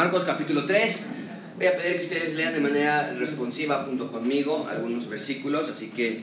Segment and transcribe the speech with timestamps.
[0.00, 1.06] Marcos capítulo 3.
[1.58, 6.22] Voy a pedir que ustedes lean de manera responsiva junto conmigo algunos versículos, así que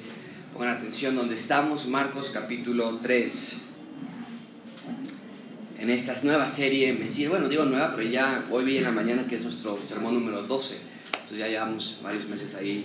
[0.51, 1.85] pongan atención donde estamos.
[1.85, 3.57] Marcos capítulo 3.
[5.77, 8.91] En esta nueva serie, me sigue, bueno, digo nueva, pero ya hoy vi en la
[8.91, 10.75] mañana que es nuestro sermón número 12.
[11.11, 12.83] Entonces ya llevamos varios meses ahí.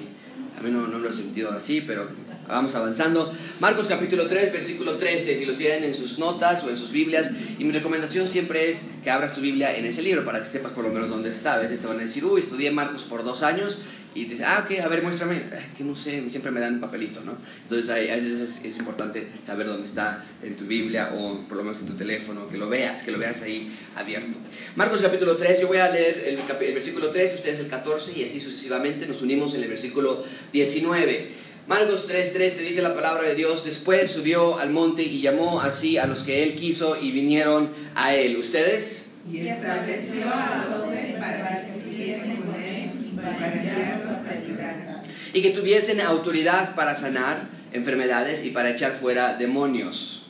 [0.59, 2.07] A mí no, no lo he sentido así, pero
[2.49, 3.33] Vamos avanzando.
[3.61, 7.31] Marcos capítulo 3, versículo 13, si lo tienen en sus notas o en sus Biblias.
[7.59, 10.73] Y mi recomendación siempre es que abras tu Biblia en ese libro para que sepas
[10.73, 11.55] por lo menos dónde está.
[11.55, 13.79] A veces te van a decir, uy, estudié Marcos por dos años.
[14.15, 15.41] Y te dicen, ah, ok, a ver, muéstrame.
[15.77, 17.33] que no sé, siempre me dan un papelito, ¿no?
[17.63, 21.81] Entonces a veces es, importante saber dónde está en tu Biblia o por lo menos
[21.81, 24.37] en tu teléfono, que lo veas, que lo veas ahí abierto.
[24.77, 28.25] Marcos capítulo 3, yo voy a leer el, el versículo 3, ustedes el 14 y
[28.25, 30.23] así sucesivamente nos unimos en el versículo
[30.53, 31.42] 19.
[31.73, 36.07] Marcos 3:13 dice la palabra de Dios, después subió al monte y llamó así a
[36.07, 38.37] los que él quiso y vinieron a él.
[38.37, 39.13] ¿Ustedes?
[39.33, 45.03] Y estableció a doce para que estuviesen con él y para.
[45.33, 50.27] Y que tuviesen autoridad para sanar enfermedades y para echar fuera demonios.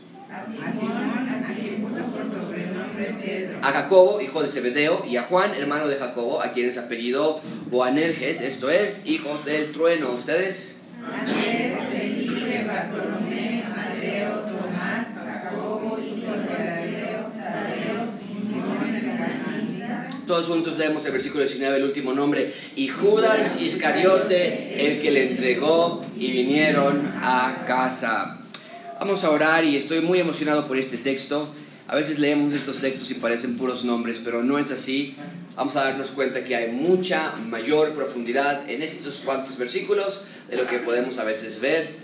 [3.62, 8.42] A Jacobo, hijo de Zebedeo, y a Juan, hermano de Jacobo, a quienes apellidó Boanerges,
[8.42, 10.12] esto es, hijos del trueno.
[10.12, 10.71] ¿Ustedes?
[11.10, 18.08] Andrés, Felipe, Bartolomé, Mateo, Tomás, Jacobo, hijo de Tadeo, Tadeo,
[18.38, 20.08] Simón el Cananista.
[20.26, 22.52] Todos juntos leemos el versículo 19, el último nombre.
[22.76, 28.38] Y Judas Iscariote, el que le entregó, y vinieron a casa.
[29.00, 31.52] Vamos a orar y estoy muy emocionado por este texto.
[31.92, 35.14] A veces leemos estos textos y parecen puros nombres, pero no es así.
[35.54, 40.66] Vamos a darnos cuenta que hay mucha mayor profundidad en estos cuantos versículos de lo
[40.66, 41.96] que podemos a veces ver.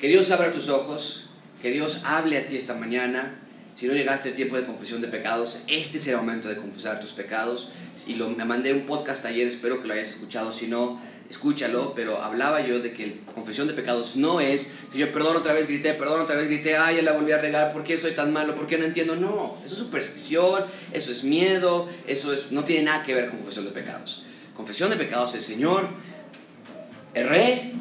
[0.00, 1.28] Que Dios abra tus ojos,
[1.60, 3.38] que Dios hable a ti esta mañana.
[3.74, 6.98] Si no llegaste al tiempo de confesión de pecados, este es el momento de confesar
[6.98, 7.72] tus pecados.
[8.06, 10.50] Y lo, me mandé un podcast ayer, espero que lo hayas escuchado.
[10.50, 10.98] Si no,
[11.28, 15.68] escúchalo, pero hablaba yo de que confesión de pecados no es, yo perdón otra vez
[15.68, 18.32] grité, perdón otra vez grité, ay, ya la volví a regar, ¿por qué soy tan
[18.32, 18.54] malo?
[18.54, 19.16] ¿Por qué no entiendo?
[19.16, 23.38] No, eso es superstición, eso es miedo, eso es, no tiene nada que ver con
[23.38, 24.24] confesión de pecados.
[24.54, 25.88] Confesión de pecados es, Señor,
[27.14, 27.72] erré,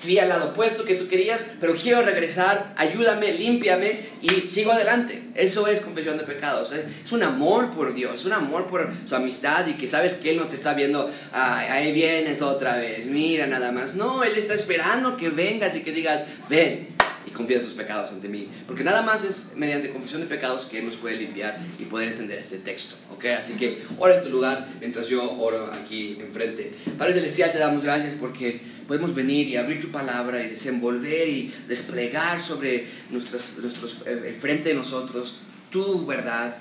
[0.00, 5.22] fui al lado opuesto que tú querías, pero quiero regresar, ayúdame, límpiame y sigo adelante.
[5.34, 6.72] Eso es confesión de pecados.
[6.72, 6.84] ¿eh?
[7.04, 10.38] Es un amor por Dios, un amor por su amistad y que sabes que Él
[10.38, 13.94] no te está viendo, ahí vienes otra vez, mira nada más.
[13.94, 16.88] No, Él está esperando que vengas y que digas, ven
[17.26, 18.48] y confías tus pecados ante mí.
[18.66, 22.08] Porque nada más es mediante confesión de pecados que Él nos puede limpiar y poder
[22.08, 22.96] entender este texto.
[23.14, 23.32] ¿okay?
[23.32, 26.72] Así que ora en tu lugar mientras yo oro aquí enfrente.
[26.96, 31.54] Padre Celestial, te damos gracias porque podemos venir y abrir tu palabra y desenvolver y
[31.68, 36.56] desplegar sobre nuestros, nuestros, eh, el frente de nosotros tu verdad,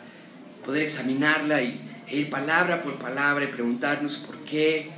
[0.63, 4.91] poder examinarla y ir palabra por palabra y preguntarnos por qué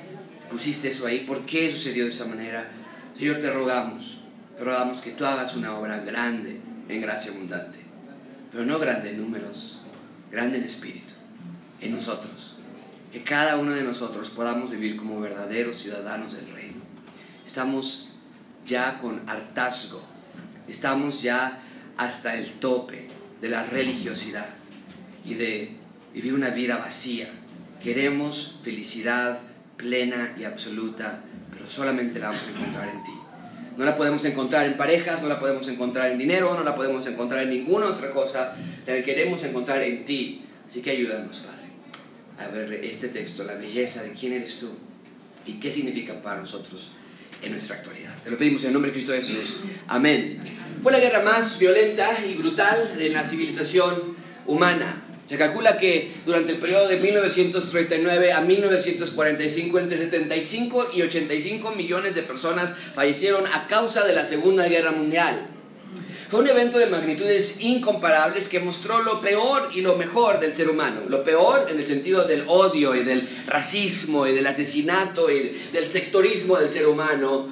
[0.50, 2.70] pusiste eso ahí, por qué sucedió de esa manera.
[3.18, 4.18] Señor, te rogamos,
[4.58, 6.60] te rogamos que tú hagas una obra grande
[6.90, 7.80] en gracia abundante,
[8.52, 9.80] pero no grande en números,
[10.30, 11.14] grande en espíritu,
[11.80, 12.58] en nosotros.
[13.14, 16.61] Que cada uno de nosotros podamos vivir como verdaderos ciudadanos del reino
[17.52, 18.08] estamos
[18.66, 20.02] ya con hartazgo,
[20.70, 21.62] estamos ya
[21.98, 23.10] hasta el tope
[23.42, 24.48] de la religiosidad
[25.26, 25.76] y de
[26.14, 27.28] vivir una vida vacía.
[27.84, 29.38] Queremos felicidad
[29.76, 33.12] plena y absoluta, pero solamente la vamos a encontrar en ti.
[33.76, 37.06] No la podemos encontrar en parejas, no la podemos encontrar en dinero, no la podemos
[37.08, 38.56] encontrar en ninguna otra cosa.
[38.88, 40.46] La queremos encontrar en ti.
[40.66, 44.70] Así que ayúdanos, Padre, a ver este texto, la belleza de quién eres tú
[45.46, 46.94] y qué significa para nosotros
[47.42, 48.12] en nuestra actualidad.
[48.24, 49.58] Te lo pedimos en el nombre de Cristo Jesús.
[49.88, 50.40] Amén.
[50.82, 54.16] Fue la guerra más violenta y brutal de la civilización
[54.46, 55.04] humana.
[55.26, 62.16] Se calcula que durante el periodo de 1939 a 1945 entre 75 y 85 millones
[62.16, 65.48] de personas fallecieron a causa de la Segunda Guerra Mundial.
[66.32, 70.70] Fue un evento de magnitudes incomparables que mostró lo peor y lo mejor del ser
[70.70, 71.02] humano.
[71.10, 75.90] Lo peor en el sentido del odio y del racismo y del asesinato y del
[75.90, 77.50] sectorismo del ser humano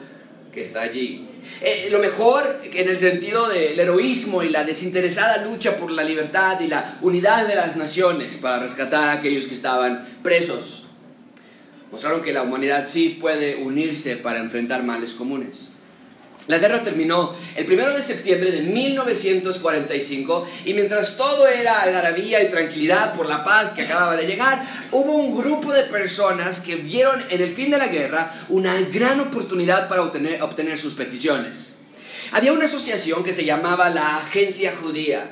[0.54, 1.28] que está allí.
[1.60, 6.58] Eh, lo mejor en el sentido del heroísmo y la desinteresada lucha por la libertad
[6.62, 10.86] y la unidad de las naciones para rescatar a aquellos que estaban presos.
[11.92, 15.74] Mostraron que la humanidad sí puede unirse para enfrentar males comunes.
[16.50, 22.50] La guerra terminó el 1 de septiembre de 1945 y mientras todo era algarabía y
[22.50, 27.24] tranquilidad por la paz que acababa de llegar, hubo un grupo de personas que vieron
[27.30, 31.82] en el fin de la guerra una gran oportunidad para obtener, obtener sus peticiones.
[32.32, 35.30] Había una asociación que se llamaba la Agencia Judía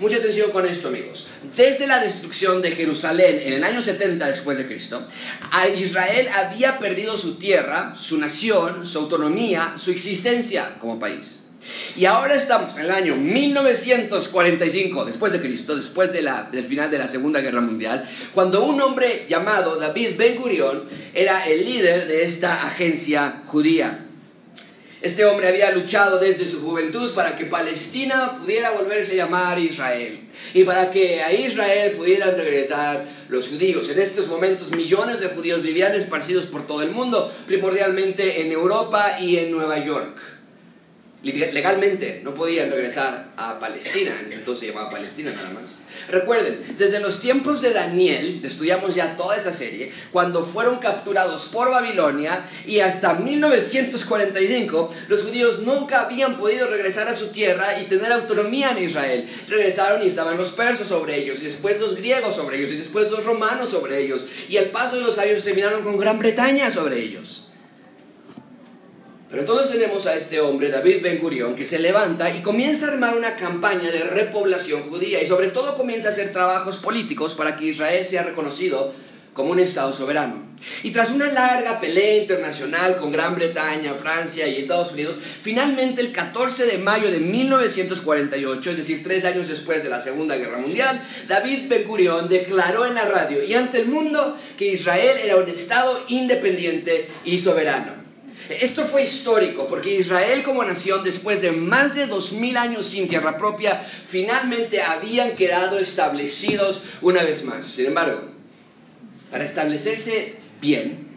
[0.00, 1.28] Mucha atención con esto, amigos.
[1.56, 5.06] Desde la destrucción de Jerusalén en el año 70 después de Cristo,
[5.76, 11.40] Israel había perdido su tierra, su nación, su autonomía, su existencia como país.
[11.96, 17.08] Y ahora estamos en el año 1945 después de Cristo, después del final de la
[17.08, 22.66] Segunda Guerra Mundial, cuando un hombre llamado David Ben Gurion era el líder de esta
[22.66, 24.06] agencia judía.
[25.04, 30.18] Este hombre había luchado desde su juventud para que Palestina pudiera volverse a llamar Israel
[30.54, 33.90] y para que a Israel pudieran regresar los judíos.
[33.90, 39.18] En estos momentos millones de judíos vivían esparcidos por todo el mundo, primordialmente en Europa
[39.20, 40.16] y en Nueva York
[41.32, 45.76] legalmente no podían regresar a Palestina, entonces se llamaba Palestina nada más.
[46.10, 51.70] Recuerden, desde los tiempos de Daniel, estudiamos ya toda esa serie, cuando fueron capturados por
[51.70, 58.12] Babilonia y hasta 1945, los judíos nunca habían podido regresar a su tierra y tener
[58.12, 59.28] autonomía en Israel.
[59.48, 63.10] Regresaron y estaban los persas sobre ellos, y después los griegos sobre ellos, y después
[63.10, 67.00] los romanos sobre ellos, y al paso de los años terminaron con Gran Bretaña sobre
[67.00, 67.48] ellos.
[69.34, 72.92] Pero entonces tenemos a este hombre, David Ben Gurion, que se levanta y comienza a
[72.92, 77.56] armar una campaña de repoblación judía y sobre todo comienza a hacer trabajos políticos para
[77.56, 78.94] que Israel sea reconocido
[79.32, 80.36] como un Estado soberano.
[80.84, 86.12] Y tras una larga pelea internacional con Gran Bretaña, Francia y Estados Unidos, finalmente el
[86.12, 91.02] 14 de mayo de 1948, es decir, tres años después de la Segunda Guerra Mundial,
[91.26, 95.48] David Ben Gurion declaró en la radio y ante el mundo que Israel era un
[95.48, 98.03] Estado independiente y soberano.
[98.48, 103.08] Esto fue histórico porque Israel como nación, después de más de dos mil años sin
[103.08, 107.64] tierra propia, finalmente habían quedado establecidos una vez más.
[107.64, 108.22] Sin embargo,
[109.30, 111.08] para establecerse bien,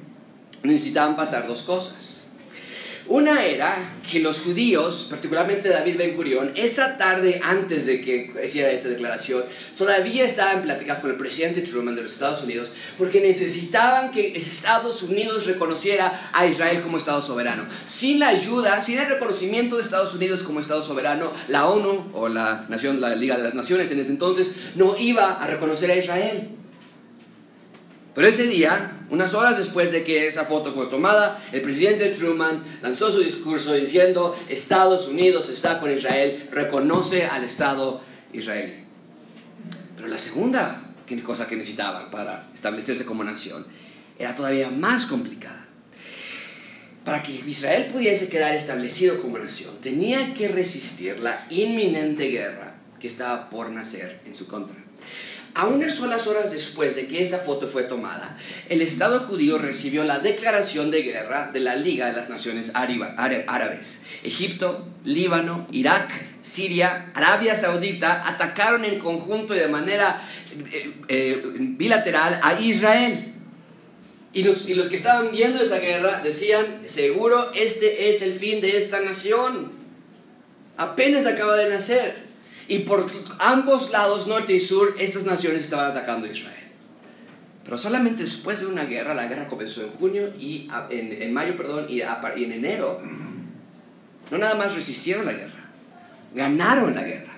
[0.63, 2.16] necesitaban pasar dos cosas.
[3.09, 3.77] Una era
[4.09, 9.45] que los judíos, particularmente David Ben Gurion, esa tarde antes de que hiciera esa declaración,
[9.77, 15.03] todavía estaban pláticas con el presidente Truman de los Estados Unidos porque necesitaban que Estados
[15.03, 17.63] Unidos reconociera a Israel como Estado soberano.
[17.85, 22.27] Sin la ayuda, sin el reconocimiento de Estados Unidos como Estado soberano, la ONU o
[22.27, 25.95] la, nación, la Liga de las Naciones en ese entonces no iba a reconocer a
[25.95, 26.49] Israel.
[28.17, 32.63] Pero ese día, unas horas después de que esa foto fue tomada, el presidente Truman
[32.81, 38.01] lanzó su discurso diciendo, Estados Unidos está con Israel, reconoce al Estado
[38.33, 38.73] israelí.
[39.95, 40.81] Pero la segunda
[41.23, 43.67] cosa que necesitaban para establecerse como nación
[44.17, 45.67] era todavía más complicada.
[47.05, 53.05] Para que Israel pudiese quedar establecido como nación, tenía que resistir la inminente guerra que
[53.05, 54.86] estaba por nacer en su contra.
[55.53, 58.37] A unas solas horas después de que esta foto fue tomada,
[58.69, 64.03] el Estado judío recibió la declaración de guerra de la Liga de las Naciones Árabes.
[64.23, 66.11] Egipto, Líbano, Irak,
[66.41, 70.21] Siria, Arabia Saudita atacaron en conjunto y de manera
[70.71, 73.33] eh, eh, bilateral a Israel.
[74.33, 78.61] Y los, y los que estaban viendo esa guerra decían, seguro este es el fin
[78.61, 79.71] de esta nación.
[80.77, 82.26] Apenas acaba de nacer.
[82.67, 83.05] Y por
[83.39, 86.67] ambos lados, norte y sur, estas naciones estaban atacando a Israel.
[87.63, 91.57] Pero solamente después de una guerra, la guerra comenzó en junio y en, en mayo,
[91.57, 93.01] perdón, y, y en enero,
[94.31, 95.69] no nada más resistieron la guerra,
[96.33, 97.37] ganaron la guerra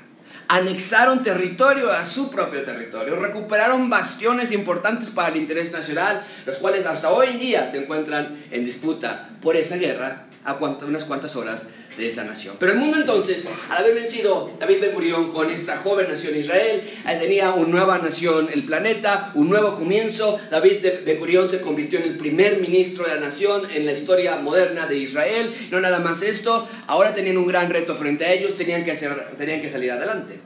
[0.50, 6.88] anexaron territorio a su propio territorio, recuperaron bastiones importantes para el interés nacional, los cuales
[6.88, 11.70] hasta hoy en día se encuentran en disputa por esa guerra a unas cuantas horas
[12.00, 12.56] de esa nación.
[12.60, 16.82] Pero el mundo entonces, al haber vencido David Ben Gurión con esta joven nación Israel,
[17.20, 20.40] tenía una nueva nación, el planeta, un nuevo comienzo.
[20.50, 24.38] David Ben Gurión se convirtió en el primer ministro de la nación en la historia
[24.38, 25.54] moderna de Israel.
[25.70, 29.14] No nada más esto, ahora tenían un gran reto frente a ellos, tenían que, hacer,
[29.38, 30.40] tenían que salir adelante.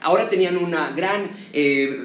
[0.00, 2.04] Ahora tenían un gran eh,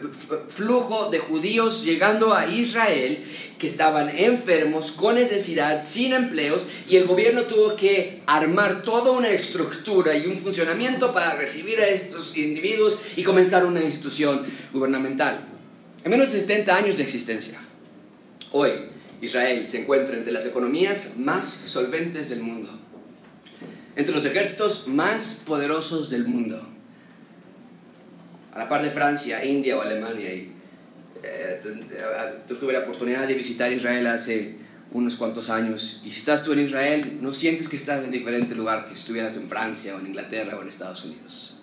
[0.49, 3.23] flujo de judíos llegando a Israel
[3.63, 9.29] que estaban enfermos, con necesidad, sin empleos, y el gobierno tuvo que armar toda una
[9.29, 15.47] estructura y un funcionamiento para recibir a estos individuos y comenzar una institución gubernamental.
[16.03, 17.57] En menos de 70 años de existencia,
[18.51, 18.71] hoy
[19.21, 22.69] Israel se encuentra entre las economías más solventes del mundo,
[23.95, 26.67] entre los ejércitos más poderosos del mundo
[28.51, 30.33] a la par de Francia, India o Alemania.
[30.33, 30.51] Y,
[31.23, 31.61] eh,
[32.47, 34.57] tuve la oportunidad de visitar Israel hace
[34.91, 36.01] unos cuantos años.
[36.05, 39.01] Y si estás tú en Israel, no sientes que estás en diferente lugar que si
[39.01, 41.61] estuvieras en Francia o en Inglaterra o en Estados Unidos.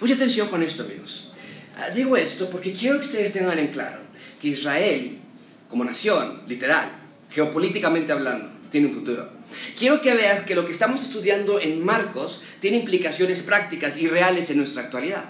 [0.00, 1.32] Mucha atención con esto, amigos.
[1.76, 4.00] Ah, digo esto porque quiero que ustedes tengan en claro
[4.40, 5.18] que Israel,
[5.68, 6.90] como nación, literal,
[7.30, 9.39] geopolíticamente hablando, tiene un futuro.
[9.78, 14.50] Quiero que veas que lo que estamos estudiando en Marcos tiene implicaciones prácticas y reales
[14.50, 15.24] en nuestra actualidad.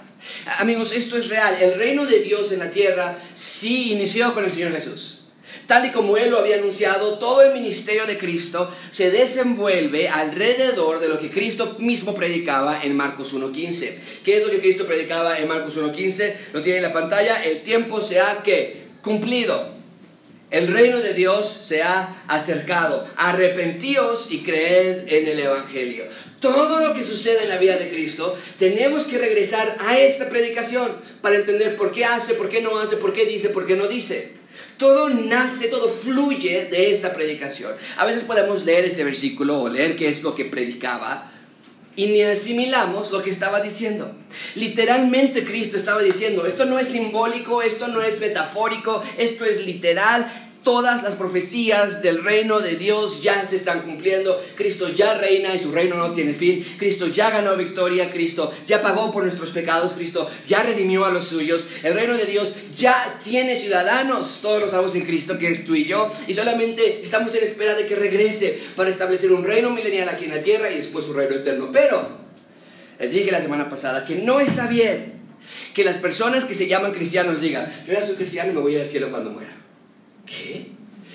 [0.57, 1.57] Amigos, esto es real.
[1.61, 5.21] El reino de Dios en la tierra sí inició con el Señor Jesús.
[5.67, 10.99] Tal y como Él lo había anunciado, todo el ministerio de Cristo se desenvuelve alrededor
[10.99, 13.93] de lo que Cristo mismo predicaba en Marcos 1.15.
[14.23, 16.35] ¿Qué es lo que Cristo predicaba en Marcos 1.15?
[16.53, 17.43] Lo tiene en la pantalla.
[17.43, 19.80] El tiempo se ha que cumplido.
[20.51, 23.07] El reino de Dios se ha acercado.
[23.15, 26.03] Arrepentíos y creed en el Evangelio.
[26.41, 30.97] Todo lo que sucede en la vida de Cristo, tenemos que regresar a esta predicación
[31.21, 33.87] para entender por qué hace, por qué no hace, por qué dice, por qué no
[33.87, 34.33] dice.
[34.77, 37.71] Todo nace, todo fluye de esta predicación.
[37.95, 41.30] A veces podemos leer este versículo o leer qué es lo que predicaba
[41.95, 44.11] y ni asimilamos lo que estaba diciendo.
[44.55, 50.50] Literalmente Cristo estaba diciendo, esto no es simbólico, esto no es metafórico, esto es literal,
[50.63, 54.39] Todas las profecías del reino de Dios ya se están cumpliendo.
[54.55, 56.63] Cristo ya reina y su reino no tiene fin.
[56.77, 58.11] Cristo ya ganó victoria.
[58.11, 59.93] Cristo ya pagó por nuestros pecados.
[59.93, 61.65] Cristo ya redimió a los suyos.
[61.81, 64.39] El reino de Dios ya tiene ciudadanos.
[64.43, 66.11] Todos los salvos en Cristo, que es tú y yo.
[66.27, 70.31] Y solamente estamos en espera de que regrese para establecer un reino milenial aquí en
[70.35, 71.69] la tierra y después su reino eterno.
[71.73, 72.07] Pero
[72.99, 75.21] les dije la semana pasada que no está bien
[75.73, 78.77] que las personas que se llaman cristianos digan, yo ya soy cristiano y me voy
[78.77, 79.60] al cielo cuando muera.
[80.25, 80.71] ¿Qué?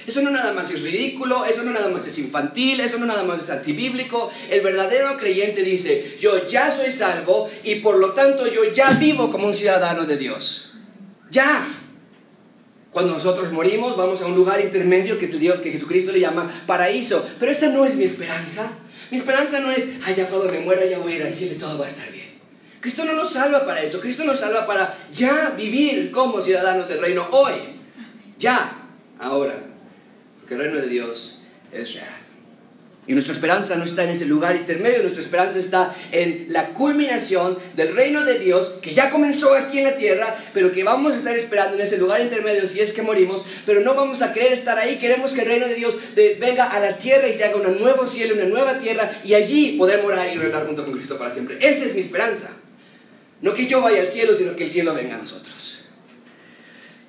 [0.07, 3.25] Eso no nada más es ridículo, eso no nada más es infantil, eso no nada
[3.25, 4.31] más es antibíblico.
[4.49, 9.31] El verdadero creyente dice, yo ya soy salvo y por lo tanto yo ya vivo
[9.31, 10.75] como un ciudadano de Dios.
[11.31, 11.67] Ya.
[12.93, 16.21] Cuando nosotros morimos vamos a un lugar intermedio que es el Dios que Jesucristo le
[16.21, 17.27] llama paraíso.
[17.41, 18.71] Pero esa no es mi esperanza.
[19.11, 21.55] Mi esperanza no es, ay, ya cuando me muera ya voy a ir al cielo
[21.55, 22.27] y todo va a estar bien.
[22.81, 24.01] Cristo no nos salva para eso.
[24.01, 27.55] Cristo nos salva para ya vivir como ciudadanos del reino hoy.
[28.39, 28.86] Ya
[29.19, 29.55] ahora,
[30.39, 31.43] porque el reino de Dios
[31.73, 32.27] es real.
[33.09, 37.57] Y nuestra esperanza no está en ese lugar intermedio, nuestra esperanza está en la culminación
[37.77, 41.17] del reino de Dios que ya comenzó aquí en la tierra, pero que vamos a
[41.17, 44.53] estar esperando en ese lugar intermedio si es que morimos, pero no vamos a querer
[44.53, 45.97] estar ahí, queremos que el reino de Dios
[46.41, 49.77] venga a la tierra y se haga un nuevo cielo, una nueva tierra y allí
[49.79, 51.59] poder morar y reinar junto con Cristo para siempre.
[51.61, 52.51] Esa es mi esperanza.
[53.41, 55.76] No que yo vaya al cielo, sino que el cielo venga a nosotros.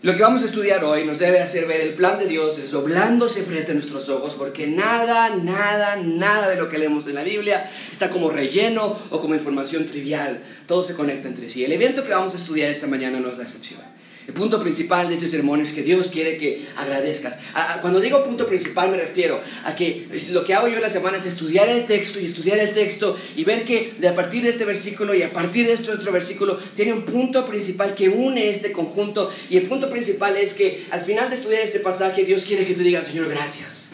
[0.04, 3.42] Lo que vamos a estudiar hoy nos debe hacer ver el plan de Dios desdoblándose
[3.42, 7.68] frente a nuestros ojos, porque nada, nada, nada de lo que leemos en la Biblia
[7.92, 10.40] está como relleno o como información trivial.
[10.68, 11.66] Todo se conecta entre sí.
[11.66, 13.82] El evento que vamos a estudiar esta mañana no es la excepción.
[14.28, 17.40] El punto principal de este sermón es que Dios quiere que agradezcas.
[17.80, 21.18] Cuando digo punto principal me refiero a que lo que hago yo en la semana
[21.18, 24.50] es estudiar el texto y estudiar el texto y ver que de a partir de
[24.50, 28.50] este versículo y a partir de este otro versículo tiene un punto principal que une
[28.50, 32.44] este conjunto y el punto principal es que al final de estudiar este pasaje Dios
[32.44, 33.92] quiere que tú digas Señor gracias,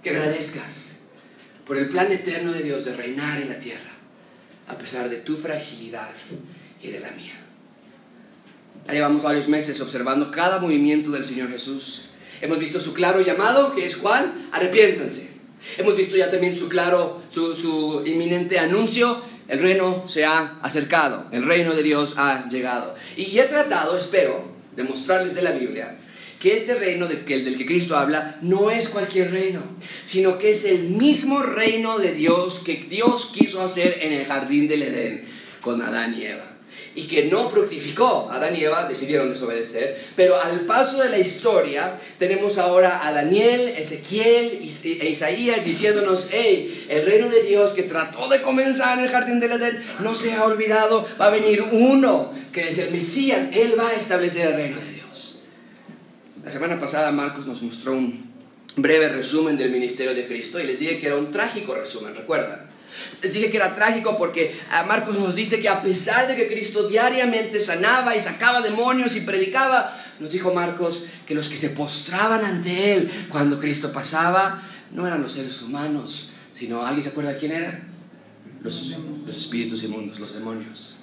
[0.00, 0.98] que agradezcas
[1.66, 3.90] por el plan eterno de Dios de reinar en la tierra
[4.68, 6.10] a pesar de tu fragilidad
[6.80, 7.35] y de la mía.
[8.86, 12.02] Ya llevamos varios meses observando cada movimiento del Señor Jesús.
[12.40, 14.48] Hemos visto su claro llamado, que es cuál?
[14.52, 15.28] Arrepiéntanse.
[15.76, 21.26] Hemos visto ya también su claro, su, su inminente anuncio, el reino se ha acercado,
[21.32, 22.94] el reino de Dios ha llegado.
[23.16, 24.44] Y he tratado, espero,
[24.76, 25.96] de mostrarles de la Biblia
[26.38, 29.62] que este reino del que Cristo habla no es cualquier reino,
[30.04, 34.68] sino que es el mismo reino de Dios que Dios quiso hacer en el jardín
[34.68, 35.24] del Edén
[35.62, 36.55] con Adán y Eva
[36.96, 38.28] y que no fructificó.
[38.32, 43.74] Adán y Eva decidieron desobedecer, pero al paso de la historia tenemos ahora a Daniel,
[43.76, 49.10] Ezequiel e Isaías diciéndonos, hey, el reino de Dios que trató de comenzar en el
[49.10, 53.50] jardín del Edén no se ha olvidado, va a venir uno que es el Mesías,
[53.52, 55.40] él va a establecer el reino de Dios.
[56.42, 58.32] La semana pasada Marcos nos mostró un
[58.76, 62.65] breve resumen del ministerio de Cristo y les dije que era un trágico resumen, ¿recuerdan?
[63.22, 66.48] Les dije que era trágico porque ah, Marcos nos dice que a pesar de que
[66.48, 71.70] Cristo diariamente sanaba y sacaba demonios y predicaba, nos dijo Marcos que los que se
[71.70, 74.62] postraban ante Él cuando Cristo pasaba
[74.92, 77.82] no eran los seres humanos, sino, ¿alguien se acuerda quién era?
[78.62, 80.96] Los, los espíritus inmundos, los demonios.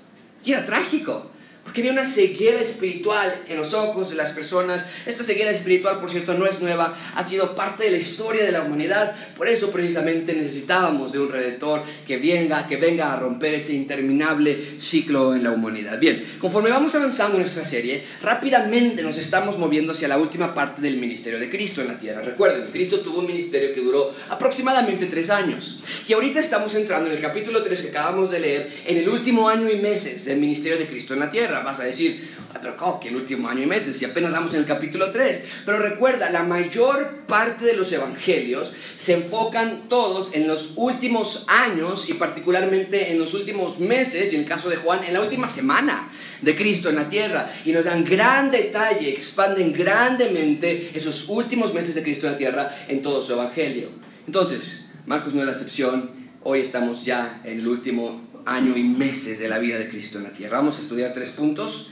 [0.43, 1.29] Y era trágico.
[1.63, 4.85] Porque había una ceguera espiritual en los ojos de las personas.
[5.05, 8.51] Esta ceguera espiritual, por cierto, no es nueva, ha sido parte de la historia de
[8.51, 9.15] la humanidad.
[9.37, 14.77] Por eso precisamente necesitábamos de un redentor que venga, que venga a romper ese interminable
[14.77, 15.97] ciclo en la humanidad.
[15.99, 20.81] Bien, conforme vamos avanzando en nuestra serie, rápidamente nos estamos moviendo hacia la última parte
[20.81, 22.21] del ministerio de Cristo en la tierra.
[22.21, 25.79] Recuerden, Cristo tuvo un ministerio que duró aproximadamente tres años.
[26.09, 29.47] Y ahorita estamos entrando en el capítulo 3 que acabamos de leer, en el último
[29.47, 31.52] año y meses del ministerio de Cristo en la tierra.
[31.53, 31.63] Tierra.
[31.63, 32.29] Vas a decir,
[32.61, 33.97] pero ¿cómo que el último año y meses?
[33.97, 35.45] Si apenas vamos en el capítulo 3.
[35.65, 42.09] Pero recuerda, la mayor parte de los evangelios se enfocan todos en los últimos años
[42.09, 45.47] y particularmente en los últimos meses, y en el caso de Juan, en la última
[45.47, 47.51] semana de Cristo en la tierra.
[47.65, 52.85] Y nos dan gran detalle, expanden grandemente esos últimos meses de Cristo en la tierra
[52.87, 53.89] en todo su evangelio.
[54.25, 56.11] Entonces, Marcos no es la excepción.
[56.43, 60.25] Hoy estamos ya en el último año y meses de la vida de Cristo en
[60.25, 60.57] la tierra.
[60.57, 61.91] Vamos a estudiar tres puntos.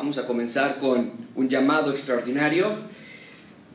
[0.00, 2.70] Vamos a comenzar con un llamado extraordinario,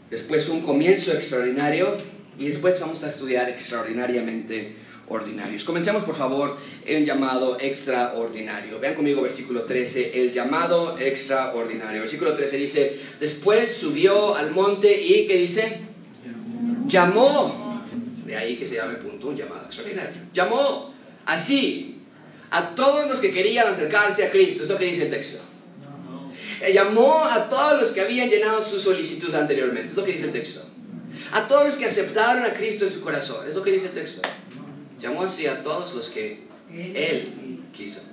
[0.10, 1.96] después un comienzo extraordinario
[2.39, 4.75] y después vamos a estudiar extraordinariamente
[5.08, 5.63] ordinarios.
[5.63, 6.58] Comencemos por favor
[6.89, 8.79] un llamado extraordinario.
[8.79, 12.01] Vean conmigo versículo 13, el llamado extraordinario.
[12.01, 15.77] Versículo 13 dice, después subió al monte y ¿qué dice?
[16.88, 17.84] Llamó.
[18.25, 20.24] De ahí que se llame punto, un llamado extraordinario.
[20.34, 20.91] Llamó
[21.27, 21.94] así
[22.55, 24.63] a todos los que querían acercarse a Cristo.
[24.63, 25.39] Es lo que dice el texto.
[26.62, 29.88] Eh, llamó a todos los que habían llenado su solicitud anteriormente.
[29.88, 30.62] Es lo que dice el texto.
[31.33, 33.45] A todos los que aceptaron a Cristo en su corazón.
[33.45, 34.21] Es lo que dice el texto.
[35.01, 37.27] Llamó así a todos los que Él
[37.75, 38.03] quiso.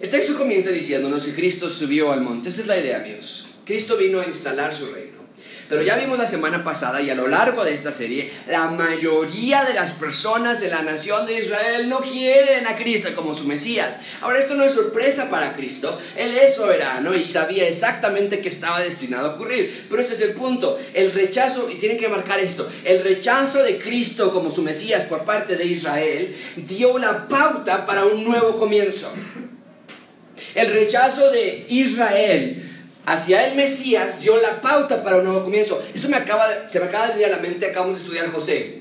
[0.00, 2.48] El texto comienza diciéndonos que Cristo subió al monte.
[2.48, 3.48] Esta es la idea, amigos.
[3.66, 5.09] Cristo vino a instalar su reino.
[5.70, 9.64] Pero ya vimos la semana pasada y a lo largo de esta serie, la mayoría
[9.64, 14.00] de las personas de la nación de Israel no quieren a Cristo como su Mesías.
[14.20, 18.80] Ahora esto no es sorpresa para Cristo, Él es soberano y sabía exactamente que estaba
[18.80, 19.86] destinado a ocurrir.
[19.88, 23.78] Pero este es el punto, el rechazo, y tienen que marcar esto, el rechazo de
[23.78, 29.12] Cristo como su Mesías por parte de Israel dio la pauta para un nuevo comienzo.
[30.56, 32.69] El rechazo de Israel
[33.06, 35.82] hacia el Mesías dio la pauta para un nuevo comienzo.
[35.94, 38.80] Eso me acaba se me acaba de venir a la mente, acabamos de estudiar José.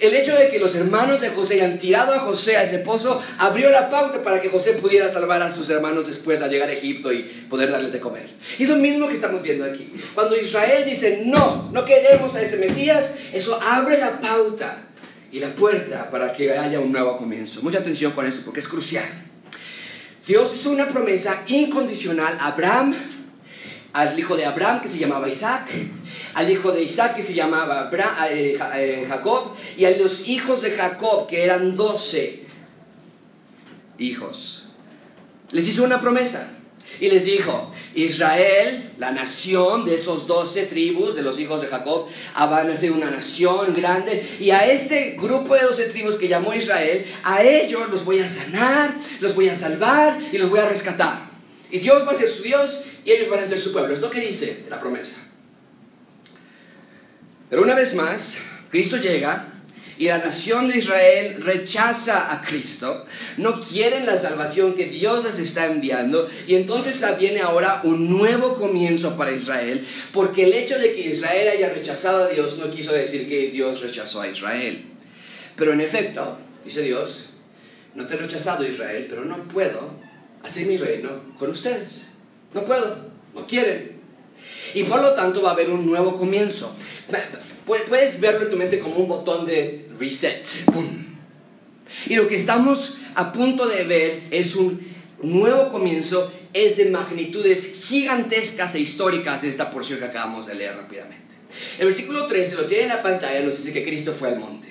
[0.00, 3.22] El hecho de que los hermanos de José hayan tirado a José a ese pozo
[3.38, 6.72] abrió la pauta para que José pudiera salvar a sus hermanos después a llegar a
[6.72, 8.28] Egipto y poder darles de comer.
[8.58, 9.94] Y es lo mismo que estamos viendo aquí.
[10.12, 14.82] Cuando Israel dice, no, no queremos a ese Mesías, eso abre la pauta
[15.30, 17.62] y la puerta para que haya un nuevo comienzo.
[17.62, 19.04] Mucha atención con eso porque es crucial.
[20.26, 22.94] Dios hizo una promesa incondicional a Abraham,
[23.94, 25.68] al hijo de Abraham que se llamaba Isaac,
[26.34, 27.88] al hijo de Isaac que se llamaba
[28.28, 32.44] eh, eh, Jacob y a los hijos de Jacob que eran doce
[33.98, 34.64] hijos.
[35.52, 36.50] Les hizo una promesa
[36.98, 42.08] y les dijo, Israel, la nación de esos doce tribus de los hijos de Jacob,
[42.34, 44.26] ah, van a ser una nación grande.
[44.40, 48.28] Y a ese grupo de doce tribus que llamó Israel, a ellos los voy a
[48.28, 51.33] sanar, los voy a salvar y los voy a rescatar.
[51.74, 53.92] Y Dios va a ser su Dios y ellos van a ser su pueblo.
[53.92, 55.16] Es lo que dice la promesa.
[57.50, 58.38] Pero una vez más,
[58.70, 59.48] Cristo llega
[59.98, 63.06] y la nación de Israel rechaza a Cristo,
[63.38, 68.54] no quieren la salvación que Dios les está enviando y entonces viene ahora un nuevo
[68.54, 72.92] comienzo para Israel, porque el hecho de que Israel haya rechazado a Dios no quiso
[72.92, 74.84] decir que Dios rechazó a Israel.
[75.56, 77.30] Pero en efecto, dice Dios,
[77.96, 80.03] no te he rechazado Israel, pero no puedo
[80.44, 82.08] hacer mi reino con ustedes.
[82.52, 83.98] No puedo, no quieren.
[84.74, 86.74] Y por lo tanto va a haber un nuevo comienzo.
[87.64, 90.46] Puedes verlo en tu mente como un botón de reset.
[92.06, 97.84] Y lo que estamos a punto de ver es un nuevo comienzo, es de magnitudes
[97.84, 101.34] gigantescas e históricas esta porción que acabamos de leer rápidamente.
[101.78, 104.63] El versículo 13 lo tiene en la pantalla, nos dice que Cristo fue al monte.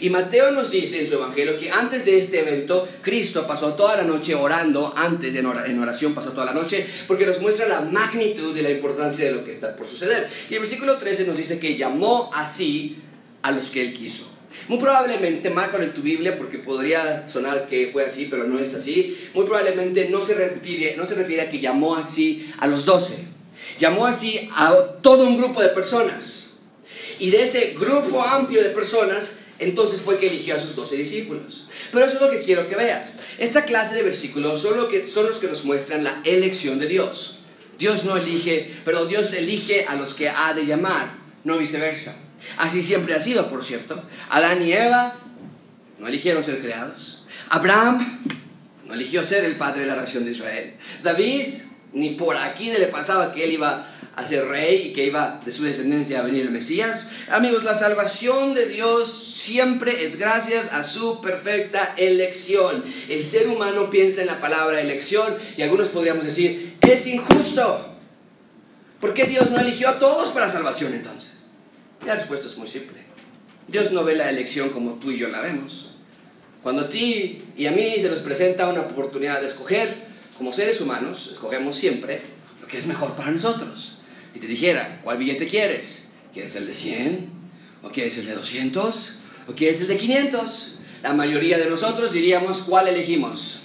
[0.00, 3.96] Y Mateo nos dice en su evangelio que antes de este evento, Cristo pasó toda
[3.96, 8.56] la noche orando, antes en oración pasó toda la noche, porque nos muestra la magnitud
[8.56, 10.28] y la importancia de lo que está por suceder.
[10.48, 12.98] Y el versículo 13 nos dice que llamó así
[13.42, 14.26] a los que él quiso.
[14.68, 18.74] Muy probablemente, márcalo en tu Biblia porque podría sonar que fue así, pero no es
[18.74, 19.16] así.
[19.34, 23.14] Muy probablemente no se refiere, no se refiere a que llamó así a los doce.
[23.78, 26.58] Llamó así a todo un grupo de personas.
[27.18, 31.66] Y de ese grupo amplio de personas, entonces fue que eligió a sus doce discípulos.
[31.92, 33.20] Pero eso es lo que quiero que veas.
[33.38, 37.38] Esta clase de versículos son, que, son los que nos muestran la elección de Dios.
[37.78, 41.12] Dios no elige, pero Dios elige a los que ha de llamar,
[41.44, 42.16] no viceversa.
[42.56, 44.02] Así siempre ha sido, por cierto.
[44.30, 45.14] Adán y Eva
[45.98, 47.24] no eligieron ser creados.
[47.50, 48.20] Abraham
[48.86, 50.74] no eligió ser el padre de la nación de Israel.
[51.02, 51.46] David,
[51.92, 53.86] ni por aquí le pasaba que él iba
[54.20, 57.06] a ser rey y que iba de su descendencia a venir el Mesías.
[57.30, 62.84] Amigos, la salvación de Dios siempre es gracias a su perfecta elección.
[63.08, 67.86] El ser humano piensa en la palabra elección y algunos podríamos decir, es injusto.
[69.00, 71.32] ¿Por qué Dios no eligió a todos para salvación entonces?
[72.04, 73.00] La respuesta es muy simple.
[73.68, 75.92] Dios no ve la elección como tú y yo la vemos.
[76.62, 80.78] Cuando a ti y a mí se nos presenta una oportunidad de escoger, como seres
[80.82, 82.20] humanos, escogemos siempre
[82.60, 83.99] lo que es mejor para nosotros.
[84.34, 86.10] Y te dijera, ¿cuál billete quieres?
[86.32, 87.28] ¿Quieres el de 100?
[87.82, 89.14] ¿O quieres el de 200?
[89.48, 90.74] ¿O quieres el de 500?
[91.02, 93.62] La mayoría de nosotros diríamos, ¿cuál elegimos?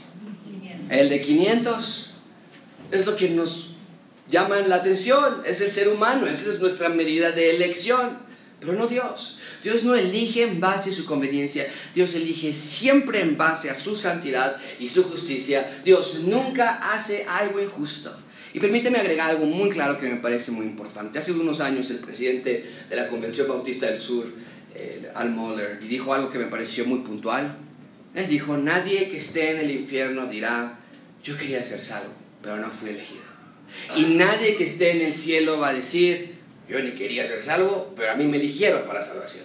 [0.90, 2.14] El de 500.
[2.92, 3.72] Es lo que nos
[4.30, 8.18] llama la atención, es el ser humano, esa es nuestra medida de elección,
[8.60, 9.40] pero no Dios.
[9.62, 13.96] Dios no elige en base a su conveniencia, Dios elige siempre en base a su
[13.96, 15.82] santidad y su justicia.
[15.84, 18.16] Dios nunca hace algo injusto.
[18.56, 21.20] Y permíteme agregar algo muy claro que me parece muy importante.
[21.20, 24.32] Hace unos años el presidente de la Convención Bautista del Sur,
[25.14, 27.58] Al Mohler, dijo algo que me pareció muy puntual.
[28.14, 30.80] Él dijo, nadie que esté en el infierno dirá,
[31.22, 33.24] yo quería ser salvo, pero no fui elegido.
[33.98, 36.36] Y nadie que esté en el cielo va a decir,
[36.70, 39.44] yo ni quería ser salvo, pero a mí me eligieron para salvación.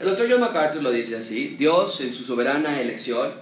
[0.00, 3.34] El doctor John MacArthur lo dice así, Dios en su soberana elección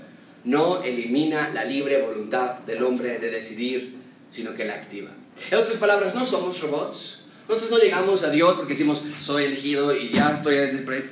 [0.44, 4.03] no elimina la libre voluntad del hombre de decidir
[4.34, 5.10] sino que la activa.
[5.50, 7.20] En otras palabras, no somos robots.
[7.48, 10.56] Nosotros no llegamos a Dios porque decimos, soy elegido y ya estoy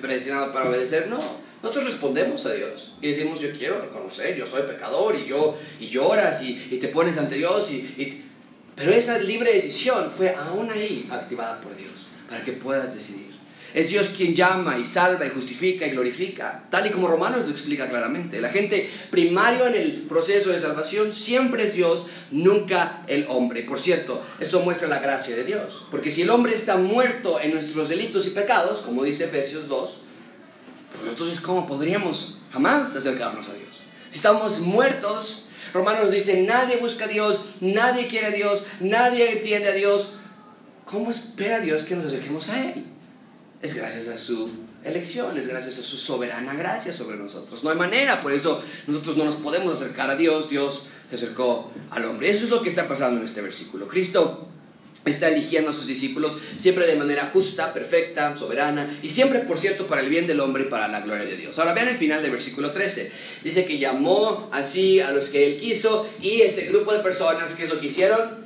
[0.01, 1.07] predestinado para obedecer.
[1.09, 1.21] No,
[1.63, 5.89] nosotros respondemos a Dios y decimos, yo quiero reconocer, yo soy pecador y, yo, y
[5.89, 7.71] lloras y, te pones ante Dios.
[7.71, 8.25] Y,
[8.75, 13.32] pero esa libre decisión fue aún ahí activada por Dios para que puedas decidir.
[13.75, 17.51] Es Dios quien llama y salva y justifica y glorifica, tal y como Romanos lo
[17.51, 18.41] explica claramente.
[18.41, 23.63] La gente primario en el proceso de salvación siempre es Dios, nunca el hombre.
[23.63, 27.53] Por cierto, eso muestra la gracia de Dios, porque si el hombre está muerto en
[27.53, 30.01] nuestros delitos y pecados, como dice Efesios 2,
[30.99, 33.87] pues entonces ¿cómo podríamos jamás acercarnos a Dios?
[34.11, 39.71] Si estamos muertos, Romanos dice, nadie busca a Dios, nadie quiere a Dios, nadie entiende
[39.71, 40.15] a Dios.
[40.85, 42.92] ¿Cómo espera Dios que nos acerquemos a Él?
[43.63, 44.51] Es gracias a su
[44.85, 47.63] elección, es gracias a su soberana gracia sobre nosotros.
[47.63, 51.71] No hay manera, por eso nosotros no nos podemos acercar a Dios, Dios se acercó
[51.91, 52.29] al hombre.
[52.29, 53.87] Eso es lo que está pasando en este versículo.
[53.87, 54.49] Cristo
[55.05, 59.87] está eligiendo a sus discípulos siempre de manera justa, perfecta, soberana y siempre, por cierto,
[59.87, 61.57] para el bien del hombre y para la gloria de Dios.
[61.61, 63.13] Ahora vean el final del versículo 13.
[63.45, 67.65] Dice que llamó así a los que él quiso y ese grupo de personas, ¿qué
[67.65, 68.43] es lo que hicieron?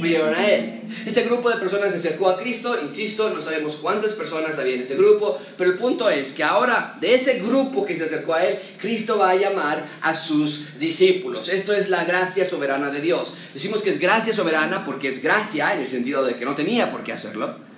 [0.00, 0.82] Huyeron a él.
[1.06, 4.82] Este grupo de personas se acercó a Cristo, insisto, no sabemos cuántas personas había en
[4.82, 8.44] ese grupo, pero el punto es que ahora de ese grupo que se acercó a
[8.44, 11.48] Él, Cristo va a llamar a sus discípulos.
[11.48, 13.34] Esto es la gracia soberana de Dios.
[13.54, 16.90] Decimos que es gracia soberana porque es gracia en el sentido de que no tenía
[16.90, 17.69] por qué hacerlo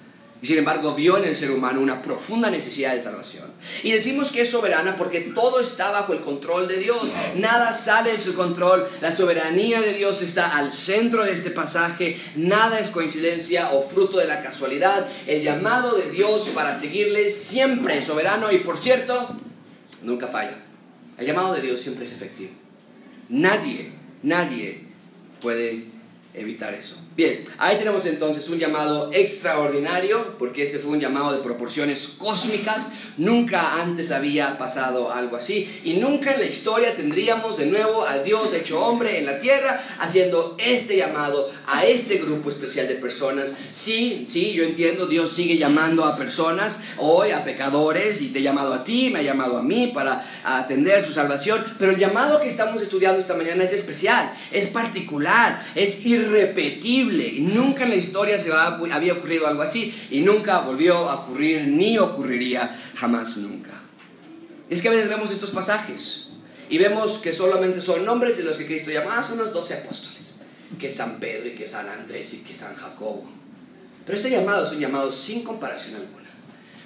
[0.42, 3.44] y sin embargo vio en el ser humano una profunda necesidad de salvación.
[3.84, 7.12] Y decimos que es soberana porque todo está bajo el control de Dios.
[7.36, 8.88] Nada sale de su control.
[9.00, 12.18] La soberanía de Dios está al centro de este pasaje.
[12.34, 15.06] Nada es coincidencia o fruto de la casualidad.
[15.28, 19.36] El llamado de Dios para seguirle siempre es soberano y por cierto,
[20.02, 20.58] nunca falla.
[21.18, 22.50] El llamado de Dios siempre es efectivo.
[23.28, 23.92] Nadie,
[24.24, 24.88] nadie
[25.40, 25.86] puede
[26.34, 26.96] evitar eso.
[27.14, 32.90] Bien, ahí tenemos entonces un llamado extraordinario, porque este fue un llamado de proporciones cósmicas,
[33.18, 38.24] nunca antes había pasado algo así, y nunca en la historia tendríamos de nuevo al
[38.24, 43.52] Dios hecho hombre en la tierra haciendo este llamado a este grupo especial de personas.
[43.70, 48.42] Sí, sí, yo entiendo, Dios sigue llamando a personas hoy, a pecadores, y te ha
[48.42, 52.40] llamado a ti, me ha llamado a mí para atender su salvación, pero el llamado
[52.40, 58.38] que estamos estudiando esta mañana es especial, es particular, es irrepetible Nunca en la historia
[58.38, 63.70] se había ocurrido algo así y nunca volvió a ocurrir ni ocurriría jamás nunca.
[64.68, 66.30] Es que a veces vemos estos pasajes
[66.70, 69.74] y vemos que solamente son nombres de los que Cristo llama, ah, son los doce
[69.74, 70.40] apóstoles,
[70.78, 73.24] que es San Pedro y que es San Andrés y que es San Jacobo.
[74.06, 76.28] Pero este llamado es un llamado sin comparación alguna.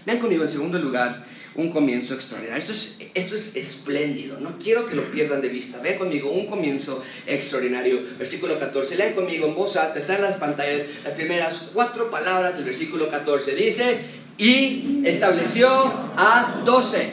[0.05, 1.25] Vean conmigo en segundo lugar
[1.57, 2.59] un comienzo extraordinario.
[2.59, 5.81] Esto es, esto es espléndido, no quiero que lo pierdan de vista.
[5.81, 8.01] Vean conmigo un comienzo extraordinario.
[8.19, 12.57] Versículo 14, lean conmigo en voz alta, están en las pantallas las primeras cuatro palabras
[12.57, 13.55] del versículo 14.
[13.55, 13.99] Dice,
[14.39, 17.11] y estableció a doce.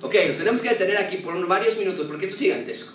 [0.00, 2.92] Ok, nos tenemos que detener aquí por varios minutos porque esto es gigantesco.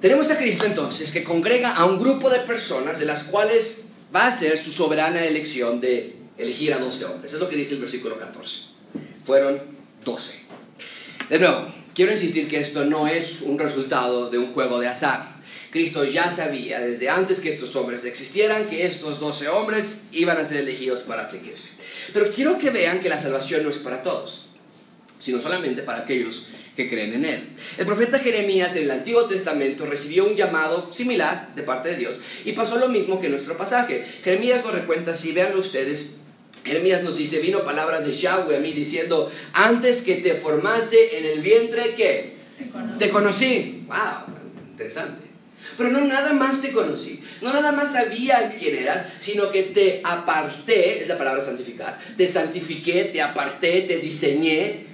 [0.00, 4.28] Tenemos a Cristo entonces que congrega a un grupo de personas de las cuales va
[4.28, 7.32] a ser su soberana elección de elegir a 12 hombres.
[7.34, 8.77] Es lo que dice el versículo 14
[9.28, 9.60] fueron
[10.06, 10.32] 12.
[11.28, 15.36] De nuevo, quiero insistir que esto no es un resultado de un juego de azar.
[15.70, 20.46] Cristo ya sabía desde antes que estos hombres existieran que estos 12 hombres iban a
[20.46, 21.56] ser elegidos para seguir.
[22.14, 24.46] Pero quiero que vean que la salvación no es para todos,
[25.18, 27.50] sino solamente para aquellos que creen en Él.
[27.76, 32.18] El profeta Jeremías en el Antiguo Testamento recibió un llamado similar de parte de Dios
[32.46, 34.06] y pasó lo mismo que nuestro pasaje.
[34.24, 36.17] Jeremías lo recuenta así, veanlo ustedes,
[36.68, 41.24] Jeremías nos dice, vino palabras de Yahweh a mí diciendo, antes que te formase en
[41.24, 42.34] el vientre, ¿qué?
[42.98, 43.84] Te conocí.
[43.86, 44.36] Wow,
[44.72, 45.22] interesante.
[45.78, 50.02] Pero no nada más te conocí, no nada más sabía quién eras, sino que te
[50.04, 54.88] aparté, es la palabra santificar, te santifiqué, te aparté, te diseñé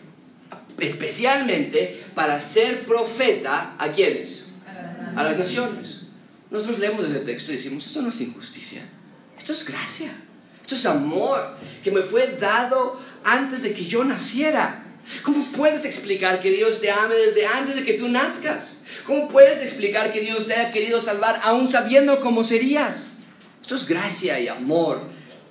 [0.79, 4.51] especialmente para ser profeta a quienes?
[5.17, 6.03] A las naciones.
[6.51, 8.83] Nosotros leemos el texto y decimos, esto no es injusticia,
[9.37, 10.13] esto es gracia,
[10.64, 11.46] esto es amor
[11.83, 14.83] que me fue dado antes de que yo naciera.
[15.22, 18.81] ¿Cómo puedes explicar que Dios te ame desde antes de que tú nazcas?
[19.05, 23.16] ¿Cómo puedes explicar que Dios te haya querido salvar aún sabiendo cómo serías?
[23.61, 25.03] Esto es gracia y amor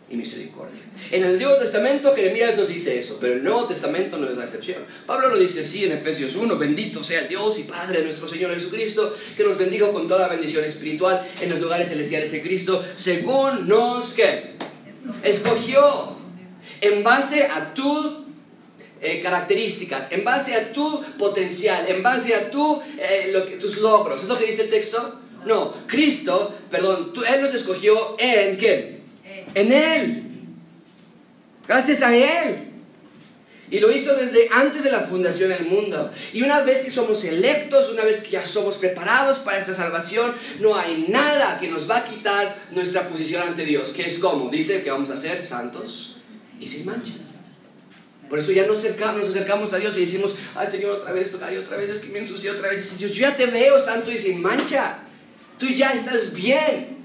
[0.09, 0.81] y misericordia.
[1.11, 4.45] En el Nuevo Testamento Jeremías nos dice eso, pero el Nuevo Testamento no es la
[4.45, 4.83] excepción.
[5.05, 8.27] Pablo lo dice así en Efesios 1, bendito sea el Dios y Padre de nuestro
[8.27, 12.83] Señor Jesucristo, que nos bendiga con toda bendición espiritual en los lugares celestiales de Cristo,
[12.95, 14.53] según nos que
[15.23, 16.15] escogió
[16.81, 18.25] en base a tu
[19.01, 23.77] eh, características, en base a tu potencial, en base a tu, eh, lo que, tus
[23.77, 24.21] logros.
[24.21, 25.19] ¿Es lo que dice el texto?
[25.45, 29.03] No, Cristo, perdón, Él nos escogió en quién?
[29.55, 30.23] En Él.
[31.67, 32.72] Gracias a Él.
[33.73, 36.11] Y lo hizo desde antes de la fundación del mundo.
[36.31, 40.31] Y una vez que somos electos, una vez que ya somos preparados para esta salvación,
[40.59, 43.91] no hay nada que nos va a quitar nuestra posición ante Dios.
[43.93, 46.17] Que es como, dice que vamos a ser santos
[46.59, 47.13] y sin mancha.
[48.29, 51.31] Por eso ya nos acercamos, nos acercamos a Dios y decimos, ay Señor, otra vez
[51.41, 52.93] ay, otra vez, es que me ensucié otra vez.
[52.93, 54.99] Y Dios, yo ya te veo santo y sin mancha.
[55.57, 57.02] Tú ya estás bien.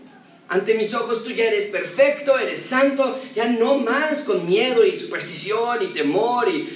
[0.49, 4.99] Ante mis ojos tú ya eres perfecto, eres santo, ya no más con miedo y
[4.99, 6.49] superstición y temor.
[6.49, 6.69] Y...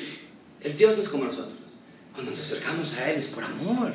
[0.61, 1.55] El Dios no es como nosotros.
[2.13, 3.93] Cuando nos acercamos a Él es por amor.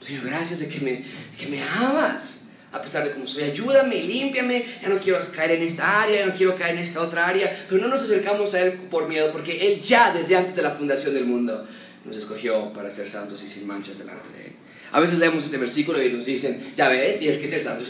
[0.00, 1.04] Señor, gracias de que me,
[1.38, 2.44] que me amas.
[2.70, 4.66] A pesar de cómo soy, ayúdame, límpiame.
[4.82, 7.66] Ya no quiero caer en esta área, ya no quiero caer en esta otra área.
[7.66, 10.72] Pero no nos acercamos a Él por miedo, porque Él ya desde antes de la
[10.72, 11.66] fundación del mundo
[12.04, 14.52] nos escogió para ser santos y sin manchas delante de Él.
[14.92, 17.84] A veces leemos este versículo y nos dicen, ya ves, tienes que ser santo.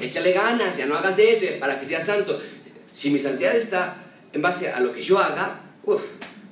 [0.00, 2.40] Échale ganas, ya no hagas eso para que seas santo.
[2.92, 5.60] Si mi santidad está en base a lo que yo haga,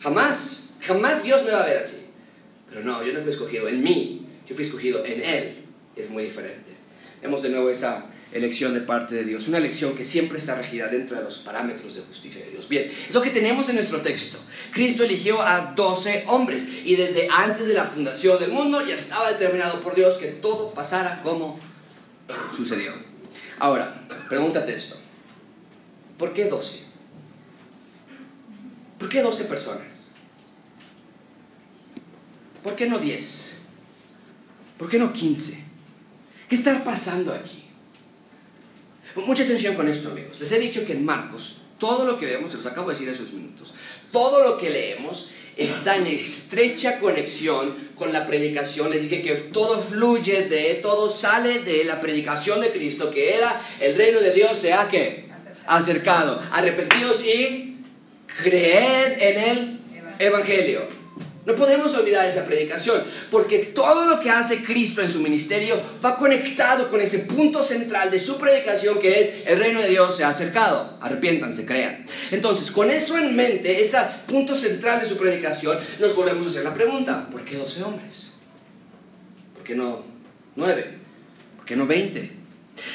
[0.01, 2.07] jamás, jamás Dios me va a ver así.
[2.69, 5.57] Pero no, yo no fui escogido en mí, yo fui escogido en Él.
[5.97, 6.71] Es muy diferente.
[7.21, 10.89] Vemos de nuevo esa elección de parte de Dios, una elección que siempre está regida
[10.89, 12.69] dentro de los parámetros de justicia de Dios.
[12.69, 14.39] Bien, es lo que tenemos en nuestro texto.
[14.73, 19.31] Cristo eligió a 12 hombres y desde antes de la fundación del mundo ya estaba
[19.33, 21.59] determinado por Dios que todo pasara como
[22.57, 22.93] sucedió.
[23.59, 24.97] Ahora, pregúntate esto.
[26.17, 26.85] ¿Por qué 12?
[28.99, 30.11] ¿Por qué 12 personas?
[32.63, 33.55] ¿Por qué no 10?
[34.79, 35.65] ¿Por qué no 15?
[36.49, 37.60] ¿Qué está pasando aquí?
[39.17, 40.39] Mucha atención con esto, amigos.
[40.39, 43.09] Les he dicho que en Marcos, todo lo que vemos, se los acabo de decir
[43.09, 43.75] hace unos minutos,
[44.13, 48.91] todo lo que leemos está en estrecha conexión con la predicación.
[48.91, 53.61] Les dije que todo fluye de, todo sale de la predicación de Cristo, que era
[53.81, 55.29] el reino de Dios se ha que
[55.67, 56.41] acercado.
[56.53, 57.79] Arrepentidos y
[58.43, 59.81] creed en el
[60.19, 61.00] Evangelio.
[61.51, 66.17] No podemos olvidar esa predicación, porque todo lo que hace Cristo en su ministerio va
[66.17, 70.23] conectado con ese punto central de su predicación que es el reino de Dios se
[70.23, 70.97] ha acercado.
[71.01, 72.07] Arrepiéntanse, crean.
[72.31, 76.63] Entonces, con eso en mente, ese punto central de su predicación, nos volvemos a hacer
[76.63, 78.35] la pregunta, ¿por qué 12 hombres?
[79.55, 80.05] ¿Por qué no
[80.55, 80.99] 9?
[81.57, 82.31] ¿Por qué no 20?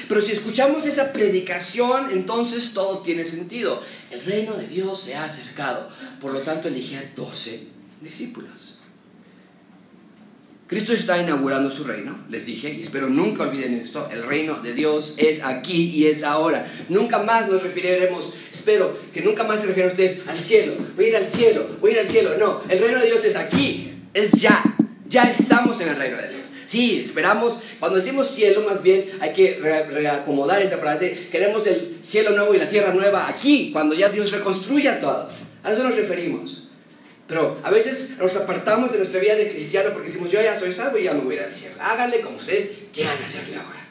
[0.08, 3.84] Pero si escuchamos esa predicación, entonces todo tiene sentido.
[4.12, 5.90] El reino de Dios se ha acercado.
[6.22, 7.75] Por lo tanto, elige a 12
[8.06, 8.80] discípulos.
[10.68, 14.74] Cristo está inaugurando su reino, les dije, y espero nunca olviden esto, el reino de
[14.74, 16.66] Dios es aquí y es ahora.
[16.90, 21.08] Nunca más nos referiremos, espero que nunca más se refieran ustedes al cielo, voy a
[21.10, 22.32] ir al cielo, voy a ir al cielo.
[22.40, 24.64] No, el reino de Dios es aquí, es ya,
[25.08, 26.46] ya estamos en el reino de Dios.
[26.66, 32.32] Sí, esperamos, cuando decimos cielo, más bien hay que reacomodar esa frase, queremos el cielo
[32.32, 35.30] nuevo y la tierra nueva aquí, cuando ya Dios reconstruya todo.
[35.64, 36.65] A eso nos referimos.
[37.28, 40.72] Pero a veces nos apartamos de nuestra vida de cristiano porque decimos, yo ya soy
[40.72, 41.76] salvo y ya me voy a ir al cielo.
[41.80, 43.88] Háganle como ustedes quieran hacerle ahora.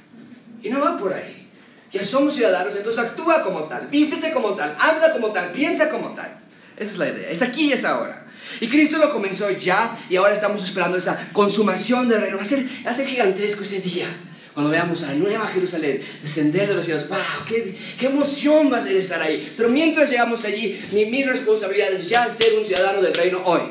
[0.62, 1.48] Y no va por ahí.
[1.92, 6.12] Ya somos ciudadanos, entonces actúa como tal, vístete como tal, habla como tal, piensa como
[6.14, 6.40] tal.
[6.76, 7.30] Esa es la idea.
[7.30, 8.26] Es aquí y es ahora.
[8.60, 12.36] Y Cristo lo comenzó ya y ahora estamos esperando esa consumación del reino.
[12.36, 14.08] Va a gigantesco ese día
[14.54, 17.18] cuando veamos a la nueva Jerusalén descender de los cielos, ¡wow!
[17.48, 19.52] Qué, ¡Qué, emoción va a ser estar ahí!
[19.56, 23.62] Pero mientras llegamos allí, mi, mi responsabilidad es ya ser un ciudadano del reino hoy.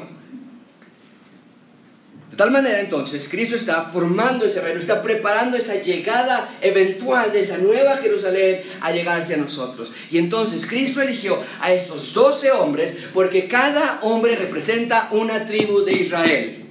[2.34, 7.42] De tal manera entonces, Cristo está formando ese reino, está preparando esa llegada eventual de
[7.42, 9.94] esa nueva Jerusalén a llegarse a nosotros.
[10.10, 15.94] Y entonces Cristo eligió a estos doce hombres porque cada hombre representa una tribu de
[15.94, 16.63] Israel.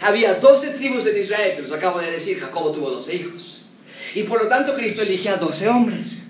[0.00, 3.62] Había 12 tribus en Israel, se los acabo de decir, Jacobo tuvo 12 hijos.
[4.14, 6.20] Y por lo tanto Cristo elige a 12 hombres.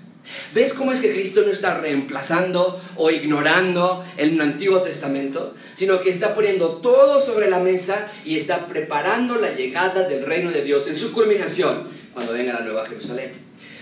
[0.53, 5.53] ¿Ves cómo es que Cristo no está reemplazando o ignorando el Antiguo Testamento?
[5.75, 10.51] Sino que está poniendo todo sobre la mesa y está preparando la llegada del reino
[10.51, 13.31] de Dios en su culminación cuando venga la nueva Jerusalén.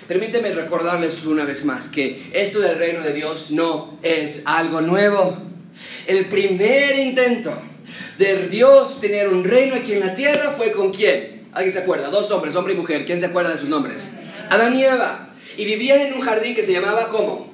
[0.07, 5.37] Permíteme recordarles una vez más que esto del reino de Dios no es algo nuevo.
[6.07, 7.53] El primer intento
[8.17, 11.43] de Dios tener un reino aquí en la tierra fue con quién?
[11.53, 12.09] ¿Alguien se acuerda?
[12.09, 13.05] Dos hombres, hombre y mujer.
[13.05, 14.11] ¿Quién se acuerda de sus nombres?
[14.49, 15.29] Adán y Eva.
[15.57, 17.53] Y vivían en un jardín que se llamaba ¿cómo?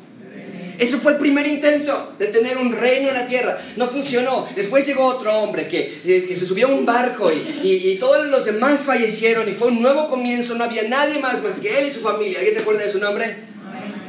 [0.79, 3.57] Eso fue el primer intento de tener un reino en la tierra.
[3.75, 4.47] No funcionó.
[4.55, 8.45] Después llegó otro hombre que, eh, se subió a un barco y, y, todos los
[8.45, 10.55] demás fallecieron y fue un nuevo comienzo.
[10.55, 12.37] No había nadie más más que él y su familia.
[12.39, 13.35] ¿Alguien se acuerda de su nombre?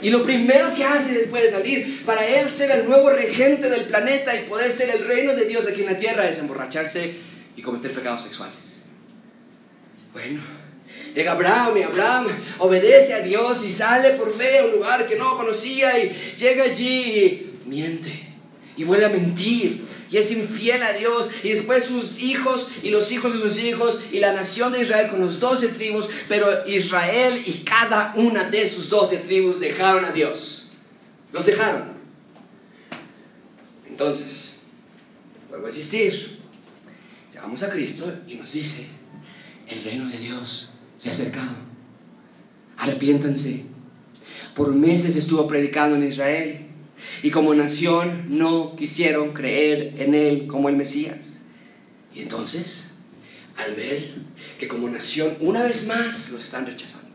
[0.02, 3.84] Y lo primero que hace después de salir, para él ser el nuevo regente del
[3.84, 7.14] planeta y poder ser el reino de Dios aquí en la tierra, es emborracharse
[7.56, 8.78] y cometer pecados sexuales.
[10.12, 10.40] Bueno,
[11.14, 12.26] llega Abraham y Abraham
[12.58, 16.64] obedece a Dios y sale por fe a un lugar que no conocía y llega
[16.64, 18.12] allí y miente
[18.76, 23.12] y vuelve a mentir y es infiel a Dios y después sus hijos y los
[23.12, 27.42] hijos de sus hijos y la nación de Israel con los doce tribus, pero Israel
[27.46, 30.70] y cada una de sus doce tribus dejaron a Dios.
[31.32, 31.84] Los dejaron.
[33.86, 34.58] Entonces,
[35.48, 36.40] vuelvo a insistir,
[37.32, 38.86] llegamos a Cristo y nos dice,
[39.68, 41.54] el reino de Dios se ha acercado.
[42.78, 43.64] Arrepiéntanse.
[44.56, 46.69] Por meses estuvo predicando en Israel
[47.22, 51.40] y como nación no quisieron creer en Él como el Mesías.
[52.14, 52.90] Y entonces,
[53.56, 54.14] al ver
[54.58, 57.10] que como nación una vez más los están rechazando,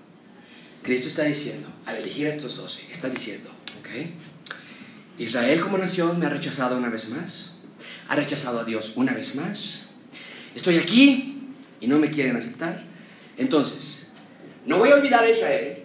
[0.84, 3.90] Cristo está diciendo, al elegir a estos doce, está diciendo, ¿ok?
[5.18, 7.58] Israel como nación me ha rechazado una vez más,
[8.08, 9.88] ha rechazado a Dios una vez más,
[10.56, 11.50] estoy aquí
[11.82, 12.84] y no me quieren aceptar.
[13.38, 14.12] Entonces,
[14.66, 15.84] no voy a olvidar a Israel,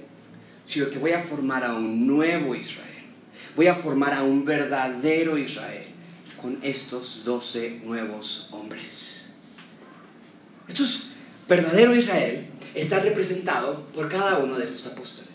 [0.66, 2.89] sino que voy a formar a un nuevo Israel
[3.60, 5.84] voy a formar a un verdadero Israel
[6.40, 9.32] con estos doce nuevos hombres.
[10.66, 11.08] Estos
[11.46, 15.28] verdadero Israel está representado por cada uno de estos apóstoles.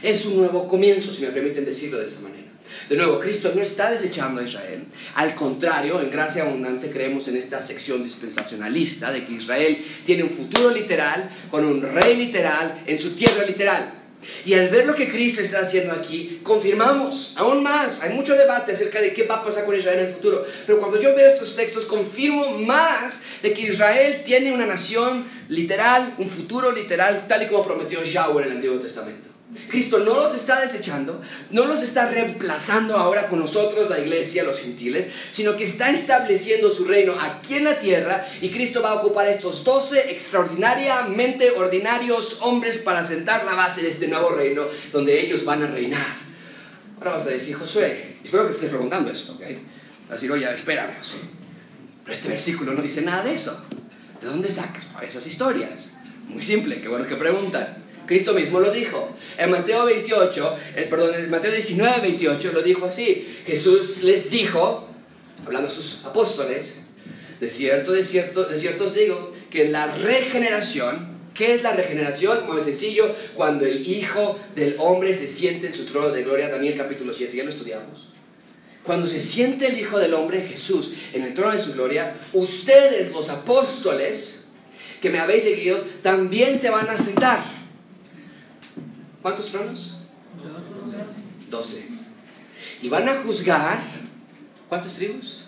[0.00, 2.52] Es un nuevo comienzo, si me permiten decirlo de esa manera.
[2.88, 4.84] De nuevo, Cristo no está desechando a Israel.
[5.16, 10.30] Al contrario, en gracia abundante creemos en esta sección dispensacionalista de que Israel tiene un
[10.30, 14.01] futuro literal, con un rey literal, en su tierra literal.
[14.44, 18.02] Y al ver lo que Cristo está haciendo aquí, confirmamos aún más.
[18.02, 20.44] Hay mucho debate acerca de qué va a pasar con Israel en el futuro.
[20.66, 26.14] Pero cuando yo veo estos textos, confirmo más de que Israel tiene una nación literal,
[26.18, 29.31] un futuro literal, tal y como prometió Yahweh en el Antiguo Testamento.
[29.68, 34.58] Cristo no los está desechando, no los está reemplazando ahora con nosotros, la iglesia, los
[34.58, 38.94] gentiles, sino que está estableciendo su reino aquí en la tierra y Cristo va a
[38.94, 45.20] ocupar estos doce extraordinariamente ordinarios hombres para sentar la base de este nuevo reino donde
[45.20, 46.16] ellos van a reinar.
[46.98, 49.40] Ahora vas a decir, Josué, espero que te estés preguntando esto, ¿ok?
[49.40, 51.18] Vas a decir, oye, espérame, Josué.
[52.04, 53.64] Pero este versículo no dice nada de eso.
[54.20, 55.94] ¿De dónde sacas todas esas historias?
[56.28, 57.82] Muy simple, qué bueno que preguntan.
[58.12, 59.08] Cristo mismo lo dijo.
[59.38, 63.26] En Mateo 28, eh, perdón, en Mateo 19, 28 lo dijo así.
[63.46, 64.86] Jesús les dijo,
[65.46, 66.82] hablando a sus apóstoles,
[67.40, 72.46] de cierto, de cierto, de cierto os digo, que la regeneración, ¿qué es la regeneración?
[72.46, 76.76] Muy sencillo, cuando el Hijo del Hombre se siente en su trono de gloria, Daniel
[76.76, 78.10] capítulo 7, ya lo estudiamos.
[78.82, 83.10] Cuando se siente el Hijo del Hombre, Jesús, en el trono de su gloria, ustedes
[83.10, 84.48] los apóstoles
[85.00, 87.61] que me habéis seguido, también se van a sentar
[89.22, 89.98] ¿Cuántos tronos?
[91.48, 91.86] Doce.
[92.82, 93.80] Y van a juzgar.
[94.68, 95.44] ¿Cuántas tribus?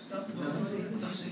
[1.01, 1.25] Doce.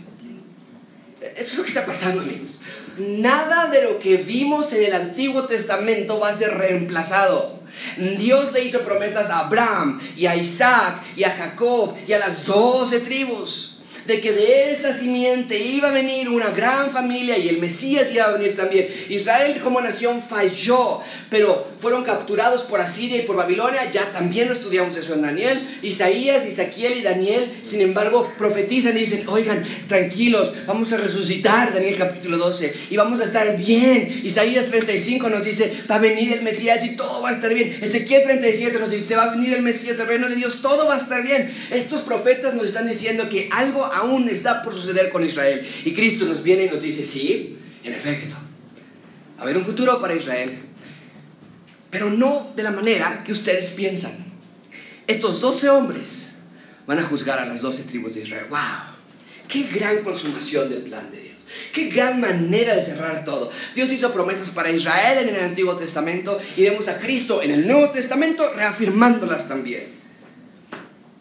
[1.21, 2.59] Esto es lo que está pasando, amigos.
[2.97, 7.61] Nada de lo que vimos en el Antiguo Testamento va a ser reemplazado.
[7.97, 12.45] Dios le hizo promesas a Abraham y a Isaac y a Jacob y a las
[12.45, 13.72] doce tribus
[14.05, 18.25] de que de esa simiente iba a venir una gran familia y el Mesías iba
[18.25, 18.87] a venir también.
[19.09, 24.53] Israel como nación falló, pero fueron capturados por Asiria y por Babilonia, ya también lo
[24.53, 25.61] estudiamos eso en Daniel.
[25.81, 31.95] Isaías, Isaquiel y Daniel, sin embargo, profetizan y dicen, oigan, tranquilos, vamos a resucitar, Daniel
[31.97, 34.21] capítulo 12, y vamos a estar bien.
[34.23, 37.77] Isaías 35 nos dice, va a venir el Mesías y todo va a estar bien.
[37.81, 40.95] Ezequiel 37 nos dice, va a venir el Mesías, el reino de Dios, todo va
[40.95, 41.51] a estar bien.
[41.71, 45.67] Estos profetas nos están diciendo que algo aún está por suceder con Israel.
[45.85, 48.35] Y Cristo nos viene y nos dice, sí, en efecto,
[49.37, 50.57] va a haber un futuro para Israel,
[51.89, 54.13] pero no de la manera que ustedes piensan.
[55.07, 56.37] Estos doce hombres
[56.87, 58.45] van a juzgar a las doce tribus de Israel.
[58.49, 58.59] ¡Wow!
[59.47, 61.33] ¡Qué gran consumación del plan de Dios!
[61.71, 63.51] Qué gran manera de cerrar todo.
[63.75, 67.67] Dios hizo promesas para Israel en el Antiguo Testamento y vemos a Cristo en el
[67.67, 69.85] Nuevo Testamento reafirmándolas también.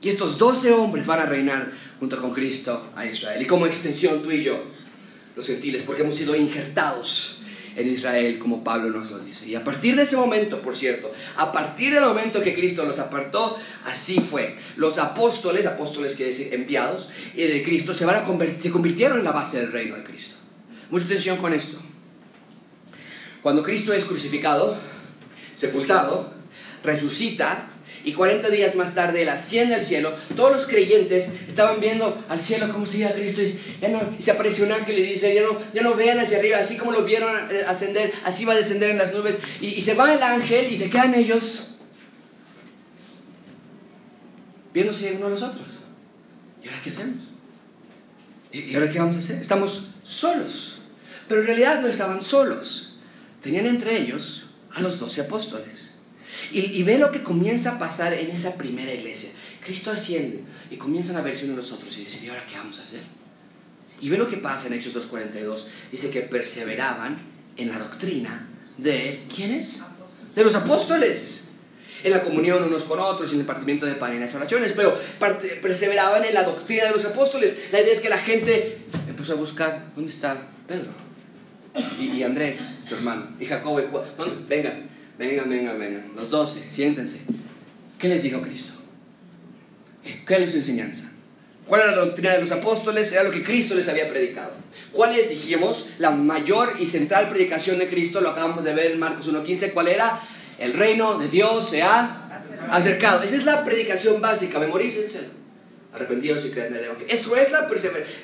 [0.01, 1.73] Y estos doce hombres van a reinar
[2.03, 3.41] junto con Cristo a Israel.
[3.41, 4.61] Y como extensión tú y yo,
[5.37, 7.43] los gentiles, porque hemos sido injertados
[7.77, 9.49] en Israel, como Pablo nos lo dice.
[9.49, 12.99] Y a partir de ese momento, por cierto, a partir del momento que Cristo los
[12.99, 14.57] apartó, así fue.
[14.75, 19.25] Los apóstoles, apóstoles que decir enviados, y de Cristo se, van a se convirtieron en
[19.25, 20.39] la base del reino de Cristo.
[20.91, 21.79] Mucha atención con esto.
[23.43, 24.77] Cuando Cristo es crucificado,
[25.55, 26.35] sepultado,
[26.83, 27.69] resucita,
[28.05, 30.15] y 40 días más tarde él asciende al cielo.
[30.35, 34.65] Todos los creyentes estaban viendo al cielo cómo seguía Cristo y, ya no, se apareció
[34.65, 37.35] un ángel y dice, ya no, ya no vean hacia arriba, así como lo vieron
[37.67, 39.41] ascender, así va a descender en las nubes.
[39.61, 41.69] Y, y se va el ángel y se quedan ellos
[44.73, 45.67] viéndose uno a los otros.
[46.63, 47.25] ¿Y ahora qué hacemos?
[48.53, 49.41] ¿Y ahora qué vamos a hacer?
[49.41, 50.83] Estamos solos.
[51.29, 52.95] Pero en realidad no estaban solos.
[53.41, 55.92] Tenían entre ellos a los doce apóstoles.
[56.53, 59.31] Y, ve lo que comienza a pasar en esa primera iglesia.
[59.65, 60.41] Cristo asciende
[60.71, 62.83] y comienzan a verse unos a los otros y dicen, ¿y ahora qué vamos a
[62.83, 63.01] hacer?
[64.01, 65.67] Y ve lo que pasa en Hechos 2.42.
[65.91, 67.17] Dice que perseveraban
[67.57, 69.83] en la doctrina de, ¿quiénes?
[70.35, 71.49] De los apóstoles.
[72.03, 74.99] En la comunión unos con otros, en el partimiento de pan y las oraciones, pero
[75.63, 77.57] perseveraban en la doctrina de los apóstoles.
[77.71, 80.91] La idea es que la gente empezó a buscar, ¿dónde está Pedro?
[82.01, 84.05] Y, Andrés, su hermano, y Jacobo y Juan.
[84.49, 84.91] Vengan,
[85.23, 86.03] Vengan, vengan, vengan.
[86.17, 87.21] Los doce, siéntense.
[87.97, 88.73] ¿Qué les dijo Cristo?
[90.27, 91.13] ¿Qué es su enseñanza?
[91.65, 93.13] ¿Cuál era la doctrina de los apóstoles?
[93.13, 94.51] Era lo que Cristo les había predicado.
[94.91, 98.21] ¿Cuál es, dijimos, la mayor y central predicación de Cristo?
[98.21, 99.71] Lo acabamos de ver en Marcos 1.15.
[99.71, 100.21] ¿Cuál era?
[100.59, 102.43] El reino de Dios se ha
[102.73, 103.23] acercado.
[103.23, 104.59] Esa es la predicación básica.
[104.59, 105.29] Memorícenselo.
[105.93, 107.15] Arrepentidos y creen en el Evangelio.
[107.15, 107.49] Eso es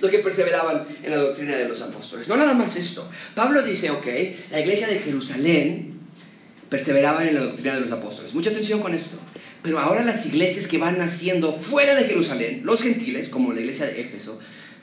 [0.00, 2.26] lo que perseveraban en la doctrina de los apóstoles.
[2.26, 3.08] No nada más esto.
[3.36, 4.06] Pablo dice, ok,
[4.50, 5.97] la iglesia de Jerusalén
[6.68, 8.34] perseveraban en la doctrina de los apóstoles.
[8.34, 9.18] Mucha atención con esto.
[9.62, 13.86] Pero ahora las iglesias que van naciendo fuera de Jerusalén, los gentiles, como la iglesia
[13.86, 14.38] de Éfeso,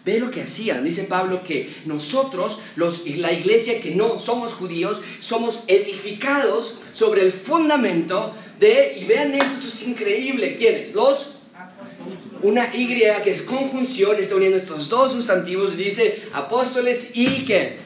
[0.06, 0.84] ve lo que hacían.
[0.84, 7.32] Dice Pablo que nosotros, los, la iglesia que no somos judíos, somos edificados sobre el
[7.32, 10.94] fundamento de, y vean esto, esto es increíble, ¿quiénes?
[10.94, 11.32] Los
[12.42, 12.88] una Y
[13.24, 17.85] que es conjunción, está uniendo estos dos sustantivos dice apóstoles y que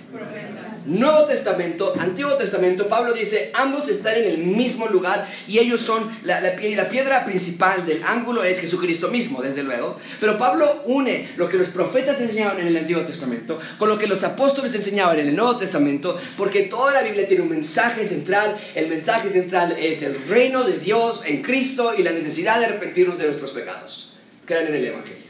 [0.90, 6.10] Nuevo Testamento, Antiguo Testamento, Pablo dice, ambos están en el mismo lugar y ellos son,
[6.24, 9.98] la, piedra principal del ángulo es Jesucristo mismo, desde luego.
[10.20, 14.08] Pero Pablo une lo que los profetas enseñaban en el Antiguo Testamento con lo que
[14.08, 18.58] los apóstoles enseñaban en el Nuevo Testamento, porque toda la Biblia tiene un mensaje central.
[18.74, 23.20] El mensaje central es el reino de Dios en Cristo y la necesidad de arrepentirnos
[23.20, 24.16] de nuestros pecados.
[24.46, 25.30] Crean en el Evangelio.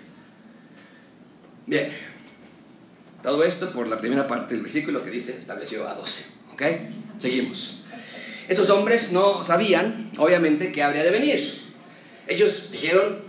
[1.66, 2.09] Bien.
[3.24, 6.24] Todo esto por la primera parte del versículo que dice estableció a 12.
[6.54, 6.62] ¿Ok?
[7.20, 7.84] Seguimos.
[8.48, 11.40] Estos hombres no sabían, obviamente, que habría de venir.
[12.28, 13.20] Ellos dijeron,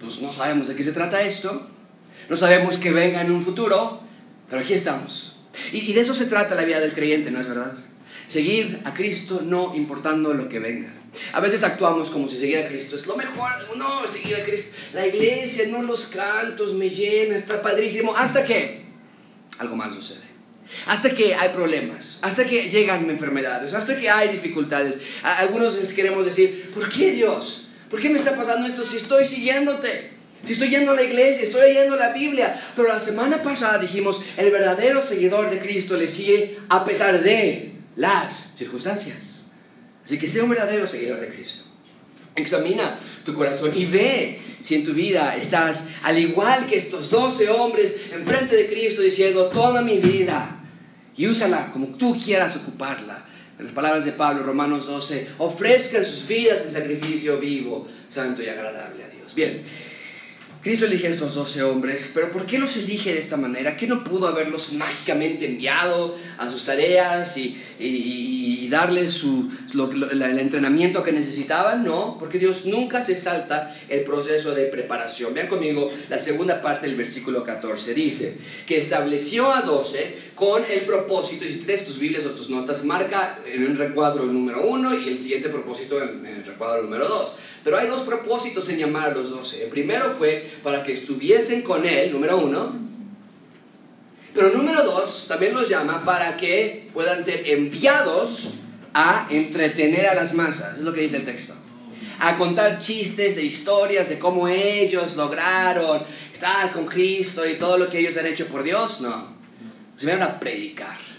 [0.00, 1.66] pues no sabemos de qué se trata esto,
[2.28, 4.00] no sabemos que venga en un futuro,
[4.48, 5.36] pero aquí estamos.
[5.72, 7.72] Y, y de eso se trata la vida del creyente, ¿no es verdad?
[8.28, 10.92] Seguir a Cristo no importando lo que venga.
[11.32, 13.50] A veces actuamos como si seguir a Cristo es lo mejor.
[13.76, 14.76] No, seguir a Cristo.
[14.92, 18.14] La iglesia, no los cantos, me llena, está padrísimo.
[18.14, 18.84] Hasta que
[19.58, 20.30] algo mal sucede.
[20.86, 25.00] Hasta que hay problemas, hasta que llegan enfermedades, hasta que hay dificultades.
[25.22, 27.68] Algunos queremos decir, ¿por qué Dios?
[27.90, 30.10] ¿Por qué me está pasando esto si estoy siguiéndote?
[30.44, 32.58] Si estoy yendo a la iglesia, estoy leyendo la Biblia.
[32.76, 37.72] Pero la semana pasada dijimos, el verdadero seguidor de Cristo le sigue a pesar de
[37.96, 39.39] las circunstancias.
[40.10, 41.62] Así que sea un verdadero seguidor de Cristo.
[42.34, 47.48] Examina tu corazón y ve si en tu vida estás al igual que estos doce
[47.48, 50.64] hombres enfrente de Cristo diciendo, toma mi vida
[51.16, 53.24] y úsala como tú quieras ocuparla.
[53.56, 58.48] En las palabras de Pablo, Romanos 12, ofrezcan sus vidas en sacrificio vivo, santo y
[58.48, 59.32] agradable a Dios.
[59.36, 59.62] Bien,
[60.62, 63.78] Cristo elige a estos doce hombres, pero ¿por qué los elige de esta manera?
[63.78, 69.50] ¿Qué no pudo haberlos mágicamente enviado a sus tareas y, darles su,
[70.12, 71.82] el entrenamiento que necesitaban?
[71.82, 75.32] No, porque Dios nunca se salta el proceso de preparación.
[75.32, 77.94] Vean conmigo la segunda parte del versículo 14.
[77.94, 78.36] Dice
[78.66, 82.84] que estableció a doce con el propósito, y si tienes tus Biblias o tus notas,
[82.84, 87.08] marca en un recuadro el número uno y el siguiente propósito en el recuadro número
[87.08, 87.36] dos.
[87.62, 89.64] Pero hay dos propósitos en llamar a los doce.
[89.64, 92.74] El primero fue para que estuviesen con él, número uno.
[94.32, 98.54] Pero número dos, también los llama para que puedan ser enviados
[98.94, 100.78] a entretener a las masas.
[100.78, 101.54] Es lo que dice el texto.
[102.20, 106.02] A contar chistes e historias de cómo ellos lograron
[106.32, 109.00] estar con Cristo y todo lo que ellos han hecho por Dios.
[109.00, 109.36] No.
[109.96, 111.09] Se vinieron a predicar.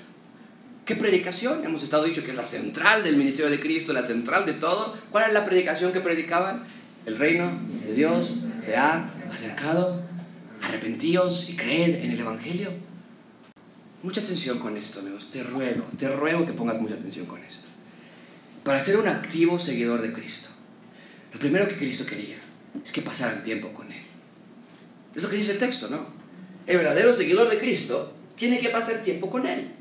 [0.91, 1.63] ¿Qué predicación?
[1.63, 4.97] Hemos estado dicho que es la central del ministerio de Cristo, la central de todo.
[5.09, 6.65] ¿Cuál es la predicación que predicaban?
[7.05, 7.49] El reino
[7.87, 10.03] de Dios se ha acercado.
[10.61, 12.71] Arrepentíos y creed en el Evangelio.
[14.03, 15.31] Mucha atención con esto, amigos.
[15.31, 17.69] Te ruego, te ruego que pongas mucha atención con esto.
[18.65, 20.49] Para ser un activo seguidor de Cristo,
[21.31, 22.35] lo primero que Cristo quería
[22.83, 24.03] es que pasaran tiempo con Él.
[25.15, 26.05] Es lo que dice el texto, ¿no?
[26.67, 29.75] El verdadero seguidor de Cristo tiene que pasar tiempo con Él.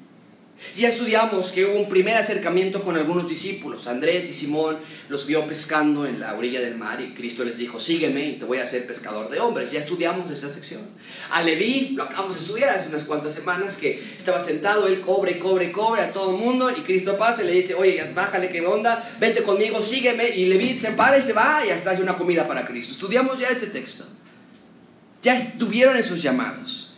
[0.76, 3.86] Ya estudiamos que hubo un primer acercamiento con algunos discípulos.
[3.86, 7.80] Andrés y Simón los vio pescando en la orilla del mar y Cristo les dijo,
[7.80, 9.72] sígueme y te voy a hacer pescador de hombres.
[9.72, 10.82] Ya estudiamos esta sección.
[11.30, 15.38] A Leví, lo acabamos de estudiar hace unas cuantas semanas, que estaba sentado, él cobre,
[15.38, 18.64] cobre, cobre a todo el mundo y Cristo pasa y le dice, oye, bájale, qué
[18.64, 20.28] onda, vente conmigo, sígueme.
[20.28, 22.92] Y Leví se para y se va y hasta hace una comida para Cristo.
[22.92, 24.06] Estudiamos ya ese texto.
[25.22, 26.94] Ya estuvieron esos llamados.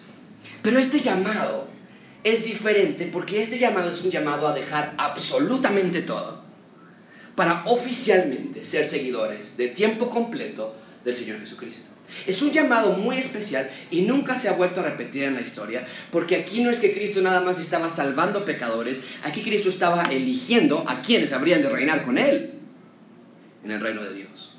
[0.62, 1.71] Pero este llamado
[2.24, 6.42] es diferente porque este llamado es un llamado a dejar absolutamente todo
[7.34, 11.90] para oficialmente ser seguidores de tiempo completo del Señor Jesucristo.
[12.26, 15.86] Es un llamado muy especial y nunca se ha vuelto a repetir en la historia,
[16.10, 20.84] porque aquí no es que Cristo nada más estaba salvando pecadores, aquí Cristo estaba eligiendo
[20.86, 22.52] a quienes habrían de reinar con Él
[23.64, 24.52] en el reino de Dios.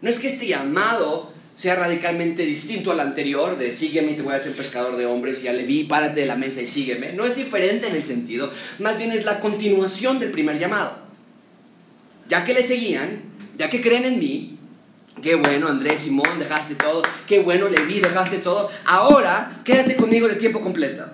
[0.00, 4.32] No es que este llamado sea radicalmente distinto al anterior, de sígueme y te voy
[4.32, 7.12] a hacer pescador de hombres, y a Leví, párate de la mesa y sígueme.
[7.12, 8.50] No es diferente en el sentido,
[8.80, 10.98] más bien es la continuación del primer llamado.
[12.28, 13.22] Ya que le seguían,
[13.56, 14.58] ya que creen en mí,
[15.22, 20.34] qué bueno Andrés, Simón, dejaste todo, qué bueno Leví, dejaste todo, ahora quédate conmigo de
[20.34, 21.06] tiempo completo.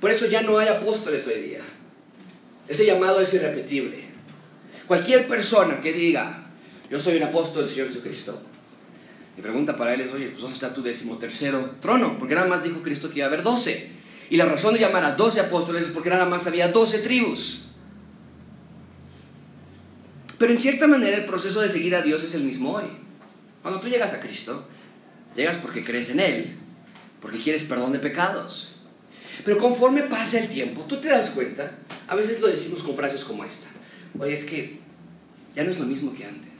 [0.00, 1.60] Por eso ya no hay apóstoles hoy día.
[2.68, 4.04] Ese llamado es irrepetible.
[4.86, 6.50] Cualquier persona que diga,
[6.90, 8.42] yo soy un apóstol del Señor Jesucristo,
[9.36, 12.18] mi pregunta para él es, oye, pues ¿dónde está tu decimotercero trono?
[12.18, 13.90] Porque nada más dijo Cristo que iba a haber doce.
[14.28, 17.68] Y la razón de llamar a doce apóstoles es porque nada más había doce tribus.
[20.38, 22.84] Pero en cierta manera el proceso de seguir a Dios es el mismo hoy.
[23.62, 24.66] Cuando tú llegas a Cristo,
[25.36, 26.56] llegas porque crees en Él,
[27.20, 28.76] porque quieres perdón de pecados.
[29.44, 31.78] Pero conforme pasa el tiempo, tú te das cuenta,
[32.08, 33.68] a veces lo decimos con frases como esta.
[34.18, 34.78] Oye, es que
[35.54, 36.50] ya no es lo mismo que antes.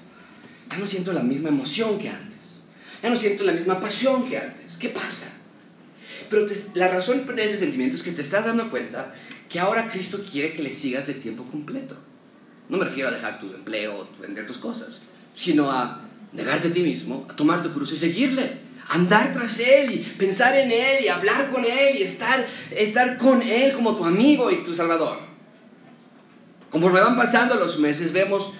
[0.71, 2.32] Ya no siento la misma emoción que antes.
[3.03, 4.77] Ya no siento la misma pasión que antes.
[4.77, 5.33] ¿Qué pasa?
[6.31, 9.15] Pero la razón de ese sentimiento es que te estás dando cuenta
[9.49, 11.97] que ahora Cristo quiere que le sigas de tiempo completo.
[12.69, 16.81] No me refiero a dejar tu empleo, vender tus cosas, sino a negarte a ti
[16.83, 21.09] mismo, a tomar tu cruz y seguirle, andar tras Él y pensar en Él y
[21.09, 25.19] hablar con Él y estar, estar con Él como tu amigo y tu Salvador.
[26.71, 28.55] Conforme van pasando los meses, vemos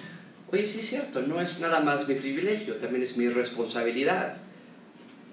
[0.51, 4.35] Oye, sí es cierto, no es nada más mi privilegio, también es mi responsabilidad.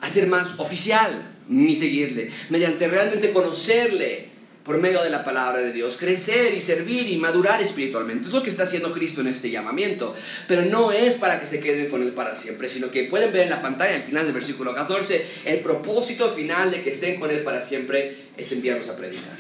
[0.00, 4.30] Hacer más oficial mi seguirle, mediante realmente conocerle
[4.64, 8.28] por medio de la palabra de Dios, crecer y servir y madurar espiritualmente.
[8.28, 10.14] Es lo que está haciendo Cristo en este llamamiento.
[10.46, 13.42] Pero no es para que se queden con Él para siempre, sino que pueden ver
[13.42, 17.30] en la pantalla al final del versículo 14, el propósito final de que estén con
[17.30, 19.38] Él para siempre es enviarlos a predicar.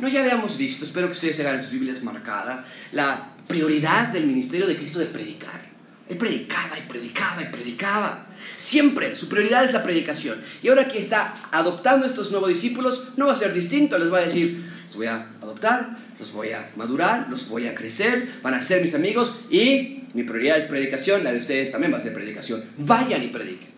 [0.00, 4.66] No ya habíamos visto, espero que ustedes hagan sus Biblias marcada, la prioridad del ministerio
[4.68, 5.60] de Cristo de predicar.
[6.08, 8.26] Él predicaba y predicaba y predicaba.
[8.56, 10.40] Siempre su prioridad es la predicación.
[10.62, 13.98] Y ahora que está adoptando estos nuevos discípulos, no va a ser distinto.
[13.98, 17.74] Les va a decir, los voy a adoptar, los voy a madurar, los voy a
[17.74, 21.92] crecer, van a ser mis amigos y mi prioridad es predicación, la de ustedes también
[21.92, 22.64] va a ser predicación.
[22.78, 23.70] Vayan y prediquen.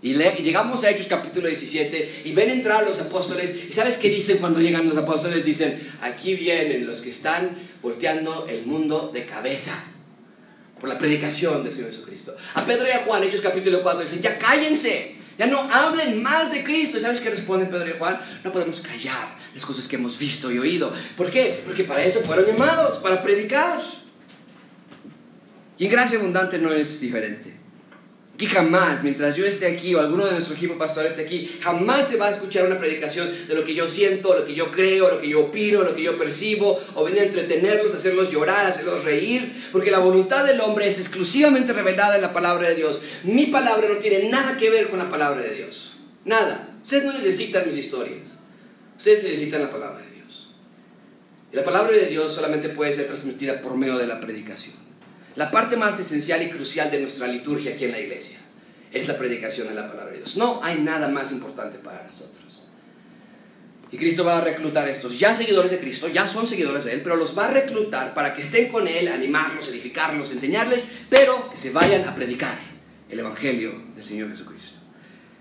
[0.00, 3.54] Y, llegamos a Hechos capítulo 17 y ven entrar los apóstoles.
[3.68, 5.44] ¿Y sabes qué dicen cuando llegan los apóstoles?
[5.44, 7.50] Dicen, aquí vienen los que están
[7.82, 9.74] volteando el mundo de cabeza
[10.80, 12.36] por la predicación del Señor Jesucristo.
[12.54, 16.52] A Pedro y a Juan, Hechos capítulo 4, dicen, ya cállense, ya no hablen más
[16.52, 16.98] de Cristo.
[16.98, 18.20] ¿Y sabes qué responden Pedro y Juan?
[18.44, 20.92] No podemos callar las cosas que hemos visto y oído.
[21.16, 21.62] ¿Por qué?
[21.64, 23.80] Porque para eso fueron llamados, para predicar.
[25.78, 27.57] Y en gracia abundante no es diferente.
[28.38, 32.08] Que jamás, mientras yo esté aquí o alguno de nuestro equipo pastoral esté aquí, jamás
[32.08, 35.10] se va a escuchar una predicación de lo que yo siento, lo que yo creo,
[35.10, 39.02] lo que yo opino, lo que yo percibo, o venir a entretenerlos, hacerlos llorar, hacerlos
[39.02, 43.00] reír, porque la voluntad del hombre es exclusivamente revelada en la palabra de Dios.
[43.24, 45.96] Mi palabra no tiene nada que ver con la palabra de Dios.
[46.24, 46.76] Nada.
[46.80, 48.22] Ustedes no necesitan mis historias.
[48.96, 50.50] Ustedes necesitan la palabra de Dios.
[51.52, 54.87] Y la palabra de Dios solamente puede ser transmitida por medio de la predicación.
[55.38, 58.38] La parte más esencial y crucial de nuestra liturgia aquí en la iglesia
[58.92, 60.36] es la predicación de la palabra de Dios.
[60.36, 62.64] No hay nada más importante para nosotros.
[63.92, 66.94] Y Cristo va a reclutar a estos ya seguidores de Cristo, ya son seguidores de
[66.94, 71.48] Él, pero los va a reclutar para que estén con Él, animarlos, edificarlos, enseñarles, pero
[71.48, 72.58] que se vayan a predicar
[73.08, 74.80] el Evangelio del Señor Jesucristo.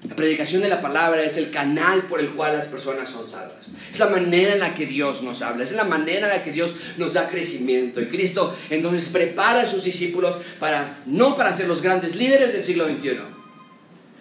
[0.09, 3.71] La predicación de la palabra es el canal por el cual las personas son salvas.
[3.91, 6.51] Es la manera en la que Dios nos habla, es la manera en la que
[6.51, 7.99] Dios nos da crecimiento.
[7.99, 12.63] Y Cristo entonces prepara a sus discípulos para no para ser los grandes líderes del
[12.63, 13.17] siglo XXI,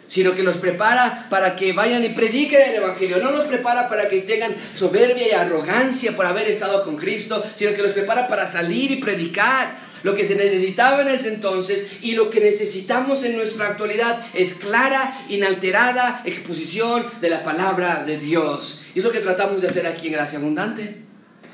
[0.09, 3.18] sino que los prepara para que vayan y prediquen el Evangelio.
[3.18, 7.74] No los prepara para que tengan soberbia y arrogancia por haber estado con Cristo, sino
[7.74, 12.13] que los prepara para salir y predicar lo que se necesitaba en ese entonces y
[12.13, 18.83] lo que necesitamos en nuestra actualidad es clara, inalterada exposición de la palabra de Dios.
[18.95, 21.03] Y es lo que tratamos de hacer aquí en Gracia Abundante.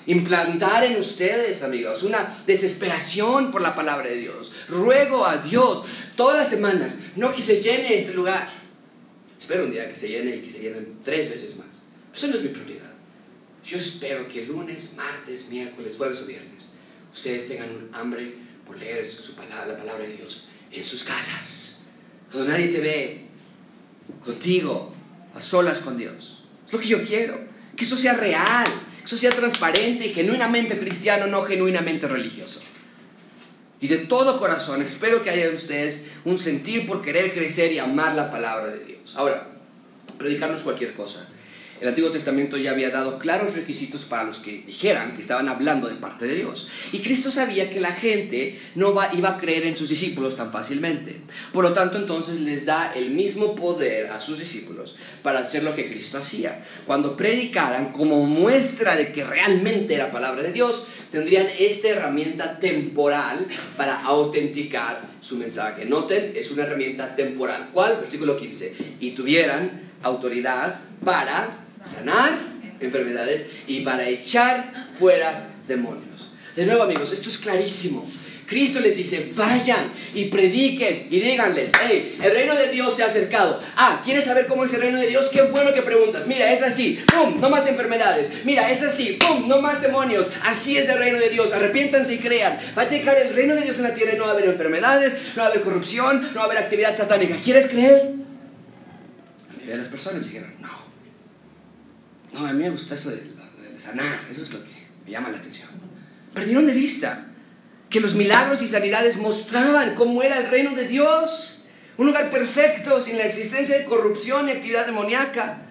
[0.07, 4.53] Implantar en ustedes, amigos, una desesperación por la palabra de Dios.
[4.69, 5.85] Ruego a Dios
[6.17, 8.49] todas las semanas, no que se llene este lugar.
[9.39, 11.69] Espero un día que se llene y que se llenen tres veces más.
[12.15, 12.91] Eso no es mi prioridad.
[13.65, 16.73] Yo espero que lunes, martes, miércoles, jueves o viernes
[17.13, 18.35] ustedes tengan hambre
[18.67, 21.85] por leer su palabra, la palabra de Dios en sus casas.
[22.31, 23.27] Cuando nadie te ve,
[24.25, 24.93] contigo,
[25.35, 26.45] a solas con Dios.
[26.67, 27.39] Es lo que yo quiero.
[27.77, 28.65] Que esto sea real,
[28.99, 32.61] que esto sea transparente y genuinamente cristiano, no genuinamente religioso.
[33.81, 37.79] Y de todo corazón espero que haya en ustedes un sentir por querer crecer y
[37.79, 39.15] amar la palabra de Dios.
[39.17, 39.49] Ahora,
[40.19, 41.29] predicarnos cualquier cosa
[41.83, 45.89] el Antiguo Testamento ya había dado claros requisitos para los que dijeran que estaban hablando
[45.89, 46.69] de parte de Dios.
[46.93, 51.17] Y Cristo sabía que la gente no iba a creer en sus discípulos tan fácilmente.
[51.53, 55.75] Por lo tanto, entonces les da el mismo poder a sus discípulos para hacer lo
[55.75, 56.65] que Cristo hacía.
[56.87, 63.49] Cuando predicaran como muestra de que realmente era palabra de Dios, tendrían esta herramienta temporal
[63.77, 65.85] para autenticar su mensaje.
[65.85, 67.71] Noten, es una herramienta temporal.
[67.73, 67.97] ¿Cuál?
[67.97, 68.73] Versículo 15.
[69.01, 72.33] Y tuvieran autoridad para sanar
[72.81, 76.31] enfermedades y para echar fuera demonios.
[76.57, 78.07] De nuevo amigos, esto es clarísimo.
[78.53, 83.07] Cristo les dice, vayan y prediquen y díganles, hey, el reino de Dios se ha
[83.07, 83.59] acercado.
[83.77, 85.31] Ah, ¿quieres saber cómo es el reino de Dios?
[85.31, 86.27] Qué bueno que preguntas.
[86.27, 87.41] Mira, es así, ¡pum!
[87.41, 88.31] No más enfermedades.
[88.45, 89.49] Mira, es así, ¡pum!
[89.49, 90.31] No más demonios.
[90.45, 91.55] Así es el reino de Dios.
[91.55, 92.59] Arrepiéntanse y crean.
[92.77, 94.45] Va a llegar el reino de Dios en la tierra y no va a haber
[94.45, 97.37] enfermedades, no va a haber corrupción, no va a haber actividad satánica.
[97.43, 98.03] ¿Quieres creer?
[99.49, 100.92] La mayoría de las personas dijeron, no.
[102.33, 103.23] No, a mí me gusta eso de,
[103.77, 104.71] sanar, eso es lo que
[105.05, 105.69] me llama la atención.
[106.33, 107.27] Perdieron de vista
[107.91, 111.67] que los milagros y sanidades mostraban cómo era el reino de Dios.
[111.99, 115.67] Un lugar perfecto, sin la existencia de corrupción y actividad demoníaca.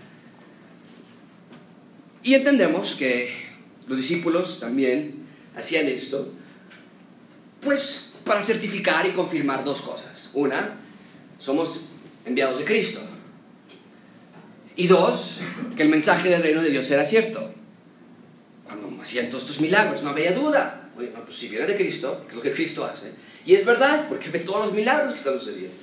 [2.23, 3.33] Y entendemos que
[3.87, 6.31] los discípulos también hacían esto,
[7.61, 10.29] pues para certificar y confirmar dos cosas.
[10.33, 10.77] Una,
[11.39, 11.85] somos
[12.25, 13.01] enviados de Cristo.
[14.75, 15.39] Y dos,
[15.75, 17.53] que el mensaje del reino de Dios era cierto.
[18.65, 20.89] Cuando hacían todos estos milagros, no había duda.
[20.97, 23.13] Oye, pues si viene de Cristo, es lo que Cristo hace.
[23.45, 25.75] Y es verdad, porque ve todos los milagros que están sucediendo.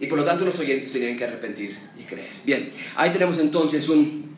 [0.00, 2.30] Y por lo tanto los oyentes tenían que arrepentir y creer.
[2.44, 4.28] Bien, ahí tenemos entonces un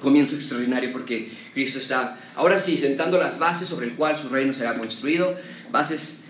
[0.00, 4.52] comienzo extraordinario porque Cristo está, ahora sí, sentando las bases sobre el cual su reino
[4.52, 5.36] será construido,
[5.70, 6.22] bases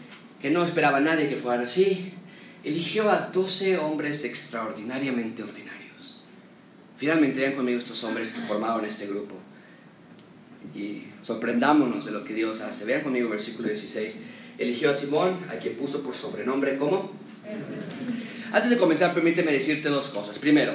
[0.43, 2.13] que no esperaba nadie que fueran así.
[2.63, 5.74] Eligió a 12 hombres extraordinariamente ordinarios
[6.97, 9.35] Finalmente vean conmigo estos hombres que formaron este grupo.
[10.75, 12.85] Y sorprendámonos de lo que Dios hace.
[12.85, 14.23] Vean conmigo versículo 16.
[14.59, 17.13] Eligió a Simón, a quien puso por sobrenombre ¿cómo?
[18.53, 20.39] Antes de comenzar, permíteme decirte dos cosas.
[20.39, 20.75] Primero,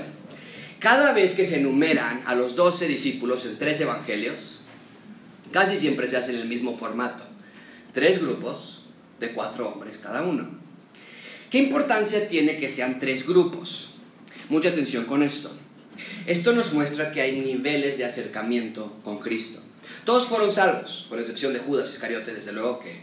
[0.79, 4.59] cada vez que se enumeran a los doce discípulos en tres evangelios,
[5.51, 7.23] casi siempre se hace en el mismo formato.
[7.93, 8.83] Tres grupos
[9.19, 10.49] de cuatro hombres cada uno.
[11.49, 13.91] ¿Qué importancia tiene que sean tres grupos?
[14.49, 15.51] Mucha atención con esto.
[16.29, 19.63] Esto nos muestra que hay niveles de acercamiento con Cristo.
[20.05, 22.99] Todos fueron salvos, con excepción de Judas Iscariote, desde luego que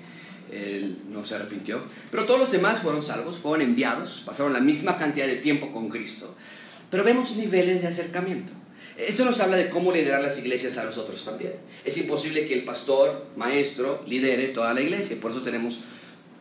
[0.53, 1.83] él no se arrepintió.
[2.13, 5.89] Pero todos los demás fueron salvos, fueron enviados, pasaron la misma cantidad de tiempo con
[5.89, 6.37] Cristo.
[6.89, 8.53] Pero vemos niveles de acercamiento.
[8.97, 11.55] Esto nos habla de cómo liderar las iglesias a nosotros también.
[11.85, 15.17] Es imposible que el pastor, maestro, lidere toda la iglesia.
[15.21, 15.81] Por eso tenemos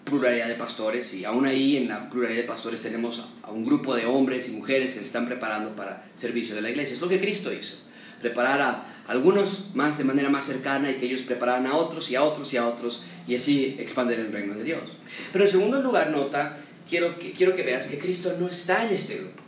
[0.06, 3.96] pluralidad de pastores y aún ahí en la pluralidad de pastores tenemos a un grupo
[3.96, 6.94] de hombres y mujeres que se están preparando para servicio de la iglesia.
[6.94, 7.78] Es lo que Cristo hizo,
[8.22, 12.16] preparar a algunos más de manera más cercana y que ellos prepararan a otros y
[12.16, 14.84] a otros y a otros y así expandir el reino de Dios.
[15.34, 18.94] Pero en segundo lugar, nota, quiero que, quiero que veas que Cristo no está en
[18.94, 19.42] este grupo.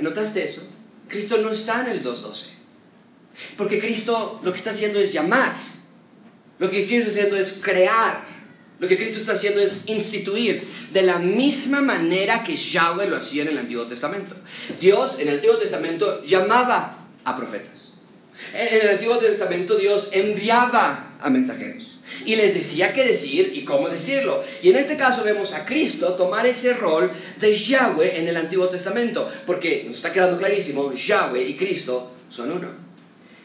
[0.00, 0.62] ¿Notaste eso?
[1.08, 2.50] Cristo no está en el 2.12.
[3.56, 5.54] Porque Cristo lo que está haciendo es llamar.
[6.58, 8.27] Lo que Cristo está haciendo es crear
[8.80, 10.62] lo que Cristo está haciendo es instituir
[10.92, 14.36] de la misma manera que Yahweh lo hacía en el Antiguo Testamento.
[14.80, 17.94] Dios en el Antiguo Testamento llamaba a profetas.
[18.54, 21.94] En el Antiguo Testamento Dios enviaba a mensajeros.
[22.24, 24.42] y les decía qué decir y cómo decirlo.
[24.62, 28.68] Y en este caso vemos a Cristo tomar ese rol de Yahweh en el Antiguo
[28.68, 32.68] Testamento, porque nos está quedando clarísimo, Yahweh y Cristo son uno.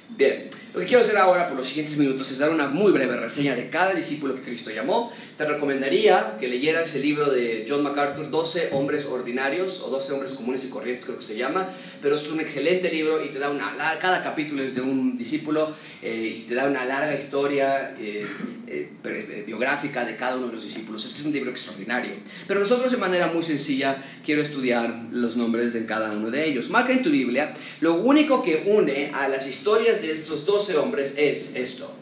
[0.10, 3.16] Bien, lo que quiero hacer ahora por los siguientes minutos es dar una muy breve
[3.18, 5.12] reseña de cada discípulo que Cristo llamó.
[5.44, 10.36] Te recomendaría que leyeras el libro de John MacArthur, 12 hombres ordinarios o 12 hombres
[10.36, 11.70] comunes y corrientes creo que se llama,
[12.02, 15.76] pero es un excelente libro y te da una cada capítulo es de un discípulo
[16.02, 18.26] eh, y te da una larga historia eh,
[18.68, 21.04] eh, biográfica de cada uno de los discípulos.
[21.04, 22.14] Este es un libro extraordinario.
[22.48, 26.70] Pero nosotros de manera muy sencilla quiero estudiar los nombres de cada uno de ellos.
[26.70, 31.16] Marca en tu Biblia, lo único que une a las historias de estos 12 hombres
[31.18, 31.94] es esto.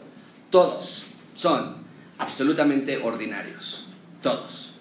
[0.48, 1.81] Todos son
[2.18, 3.88] absolutamente ordinarios.
[4.22, 4.74] Todos.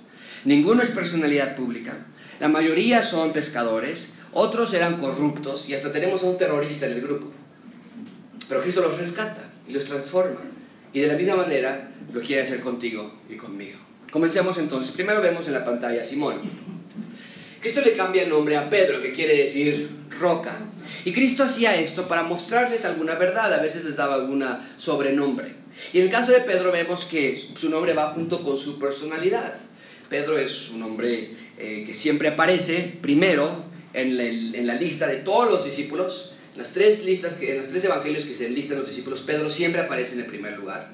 [0.45, 2.05] Ninguno es personalidad pública.
[2.39, 7.01] La mayoría son pescadores, otros eran corruptos y hasta tenemos a un terrorista en el
[7.01, 7.31] grupo.
[8.49, 10.39] Pero Cristo los rescata y los transforma.
[10.93, 13.77] Y de la misma manera lo quiere hacer contigo y conmigo.
[14.11, 14.91] Comencemos entonces.
[14.91, 16.41] Primero vemos en la pantalla a Simón.
[17.61, 20.57] Cristo le cambia el nombre a Pedro, que quiere decir roca.
[21.05, 23.53] Y Cristo hacía esto para mostrarles alguna verdad.
[23.53, 25.60] A veces les daba alguna sobrenombre.
[25.93, 29.55] Y en el caso de Pedro vemos que su nombre va junto con su personalidad.
[30.09, 35.49] Pedro es un hombre eh, que siempre aparece primero en la, en lista de todos
[35.49, 39.21] los discípulos las tres listas, que, en los tres evangelios que se enlistan los discípulos,
[39.21, 40.89] Pedro siempre aparece en el primer lugar.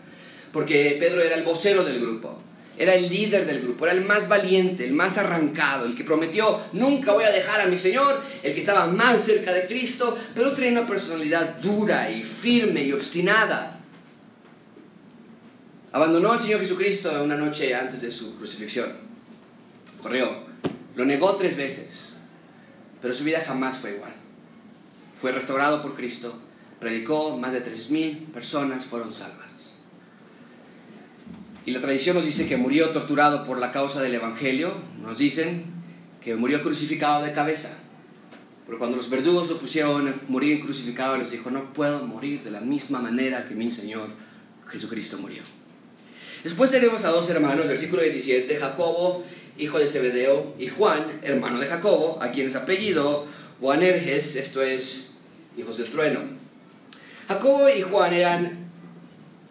[0.53, 2.41] Porque Pedro era el vocero del grupo,
[2.77, 6.61] era el líder del grupo, era el más valiente, el más arrancado, el que prometió,
[6.73, 10.53] nunca voy a dejar a mi Señor, el que estaba más cerca de Cristo, pero
[10.53, 13.76] tenía una personalidad dura y firme y obstinada.
[15.91, 18.91] Abandonó al Señor Jesucristo una noche antes de su crucifixión.
[20.01, 20.29] Corrió,
[20.95, 22.13] lo negó tres veces,
[23.01, 24.13] pero su vida jamás fue igual
[25.19, 26.39] fue restaurado por Cristo,
[26.79, 29.79] predicó, más de 3.000 personas fueron salvas.
[31.65, 34.71] Y la tradición nos dice que murió torturado por la causa del Evangelio,
[35.01, 35.65] nos dicen
[36.23, 37.77] que murió crucificado de cabeza.
[38.65, 42.51] Pero cuando los verdugos lo pusieron a morir crucificado, les dijo, no puedo morir de
[42.51, 44.09] la misma manera que mi Señor
[44.67, 45.41] Jesucristo murió.
[46.43, 49.23] Después tenemos a dos hermanos, versículo 17, Jacobo,
[49.57, 53.25] hijo de Zebedeo, y Juan, hermano de Jacobo, a quienes apellido
[53.59, 55.11] Boanerges, esto es
[55.57, 56.21] hijos del trueno.
[57.27, 58.69] Jacobo y Juan eran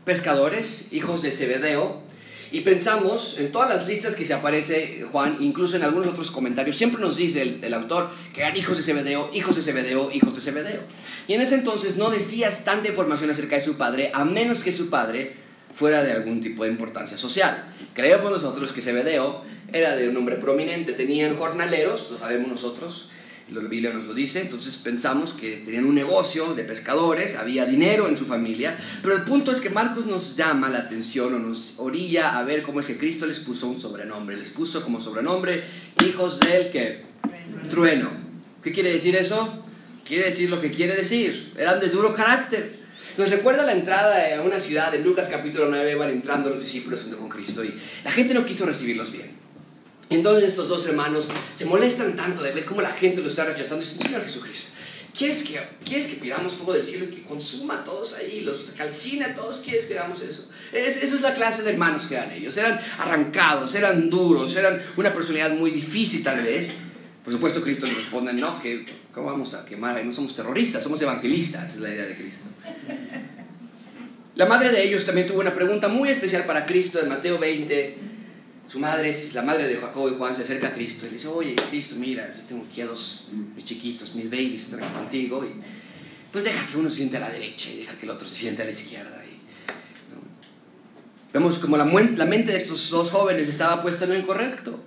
[0.04, 2.06] pescadores, hijos de Zebedeo,
[2.52, 6.76] y pensamos en todas las listas que se aparece Juan, incluso en algunos otros comentarios,
[6.76, 10.40] siempre nos dice el, autor que eran hijos de Zebedeo, hijos de Zebedeo, hijos de
[10.40, 10.80] Zebedeo.
[11.26, 14.70] Y en ese entonces no decías tanta información acerca de su padre, a menos que
[14.70, 15.34] su padre
[15.76, 17.70] fuera de algún tipo de importancia social.
[17.92, 23.10] Creemos nosotros que Zebedeo era de un hombre prominente, tenían jornaleros, lo sabemos nosotros,
[23.50, 28.08] la Biblia nos lo dice, entonces pensamos que tenían un negocio de pescadores, había dinero
[28.08, 31.74] en su familia, pero el punto es que Marcos nos llama la atención o nos
[31.76, 35.62] orilla a ver cómo es que Cristo les puso un sobrenombre, les puso como sobrenombre
[36.04, 37.02] hijos del que
[37.68, 38.10] trueno.
[38.62, 39.62] ¿Qué quiere decir eso?
[40.08, 42.85] Quiere decir lo que quiere decir, eran de duro carácter.
[43.16, 47.00] Nos recuerda la entrada a una ciudad, en Lucas capítulo 9 van entrando los discípulos
[47.00, 49.36] junto con Cristo y la gente no quiso recibirlos bien.
[50.10, 53.82] Entonces estos dos hermanos se molestan tanto de ver cómo la gente lo está rechazando
[53.82, 54.72] y dicen, Señor Jesucristo,
[55.16, 58.74] ¿quieres que, ¿quieres que pidamos fuego del cielo y que consuma a todos ahí, los
[58.76, 59.60] calcine a todos?
[59.64, 60.50] ¿Quieres que hagamos eso?
[60.72, 62.56] Es, esa es la clase de hermanos que eran ellos.
[62.56, 66.74] Eran arrancados, eran duros, eran una personalidad muy difícil tal vez.
[67.24, 70.04] Por supuesto Cristo les responde, no, que ¿cómo vamos a quemar?
[70.04, 72.44] No somos terroristas, somos evangelistas, es la idea de Cristo.
[74.36, 77.96] La madre de ellos también tuvo una pregunta muy especial para Cristo en Mateo 20,
[78.66, 81.28] su madre, la madre de Jacobo y Juan, se acerca a Cristo y le dice,
[81.28, 85.42] oye, Cristo, mira, yo tengo aquí a dos mis chiquitos, mis babies están aquí contigo,
[85.44, 85.52] y
[86.30, 88.36] pues deja que uno se siente a la derecha y deja que el otro se
[88.36, 89.22] siente a la izquierda.
[89.24, 89.36] Y,
[91.32, 94.80] Vemos como la, la mente de estos dos jóvenes estaba puesta en lo incorrecto.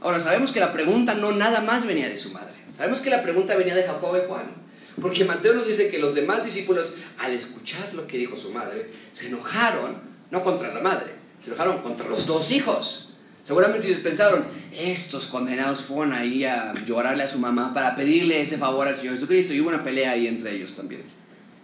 [0.00, 2.54] Ahora, sabemos que la pregunta no nada más venía de su madre.
[2.76, 4.59] Sabemos que la pregunta venía de Jacobo y Juan.
[5.00, 8.90] Porque Mateo nos dice que los demás discípulos, al escuchar lo que dijo su madre,
[9.12, 9.96] se enojaron,
[10.30, 13.14] no contra la madre, se enojaron contra los dos hijos.
[13.42, 18.58] Seguramente ellos pensaron, estos condenados fueron ahí a llorarle a su mamá para pedirle ese
[18.58, 19.54] favor al Señor Jesucristo.
[19.54, 21.02] Y hubo una pelea ahí entre ellos también.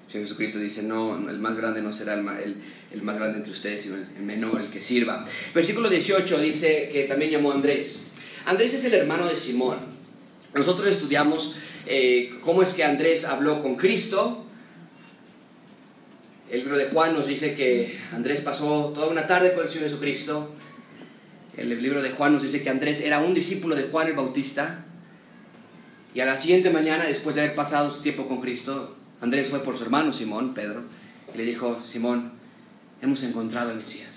[0.07, 2.57] El Señor Jesucristo dice, no, el más grande no será el,
[2.93, 5.27] el, más grande entre ustedes, sino el, menor, el que sirva.
[5.55, 8.07] Versículo 18 dice que también llamó a Andrés.
[8.47, 9.79] Andrés es el hermano de Simón.
[10.55, 11.57] Nosotros estudiamos
[11.87, 14.47] eh, cómo es que Andrés habló con Cristo,
[16.51, 19.89] el libro de Juan nos dice que Andrés pasó toda una tarde con el Señor
[19.89, 20.53] Jesucristo.
[21.57, 24.85] El libro de Juan nos dice que Andrés era un discípulo de Juan el Bautista.
[26.15, 29.59] Y a la siguiente mañana, después de haber pasado su tiempo con Cristo, Andrés fue
[29.61, 30.85] por su hermano Simón, Pedro,
[31.35, 32.33] y le dijo, Simón,
[33.03, 34.16] hemos encontrado al Mesías.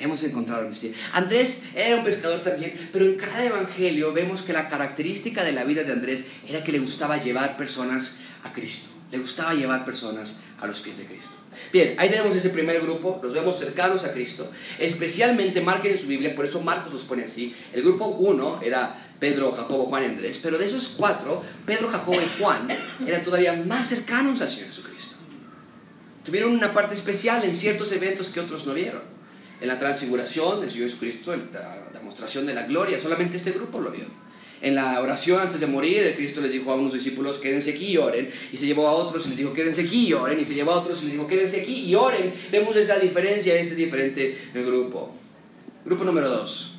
[0.00, 0.94] Hemos encontrado al Mesías.
[1.12, 5.64] Andrés era un pescador también, pero en cada evangelio vemos que la característica de la
[5.64, 8.90] vida de Andrés era que le gustaba llevar personas a Cristo.
[9.10, 11.30] Le gustaba llevar personas a los pies de Cristo.
[11.72, 14.50] Bien, ahí tenemos ese primer grupo, los vemos cercanos a Cristo.
[14.78, 17.54] Especialmente marquen en su Biblia, por eso Marcos los pone así.
[17.72, 22.20] El grupo 1 era Pedro, Jacobo, Juan y Andrés, pero de esos cuatro, Pedro, Jacobo
[22.20, 22.68] y Juan
[23.06, 25.16] eran todavía más cercanos al Señor Jesucristo.
[26.24, 29.17] Tuvieron una parte especial en ciertos eventos que otros no vieron.
[29.60, 33.90] En la transfiguración del Señor Jesucristo, la demostración de la gloria, solamente este grupo lo
[33.90, 34.04] vio.
[34.60, 37.86] En la oración antes de morir, el Cristo les dijo a unos discípulos, quédense aquí
[37.86, 38.28] y oren.
[38.52, 40.40] Y se llevó a otros y les dijo, quédense aquí y oren.
[40.40, 42.34] Y se llevó a otros y les dijo, quédense aquí y oren.
[42.50, 45.14] Vemos esa diferencia, ese diferente grupo.
[45.84, 46.74] Grupo número dos.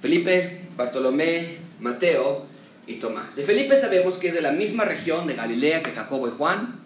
[0.00, 2.46] Felipe, Bartolomé, Mateo
[2.86, 3.34] y Tomás.
[3.34, 6.80] De Felipe sabemos que es de la misma región de Galilea que Jacobo y Juan.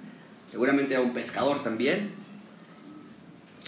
[0.49, 2.24] Seguramente era un pescador también.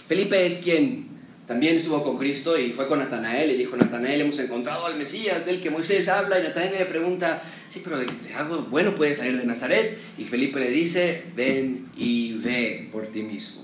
[0.07, 1.07] Felipe es quien
[1.47, 5.45] también estuvo con Cristo y fue con Natanael y dijo, Natanael, hemos encontrado al Mesías
[5.45, 7.97] del que Moisés habla y Natanael le pregunta, sí, pero
[8.37, 9.97] algo bueno puede salir de Nazaret.
[10.17, 13.63] Y Felipe le dice, ven y ve por ti mismo.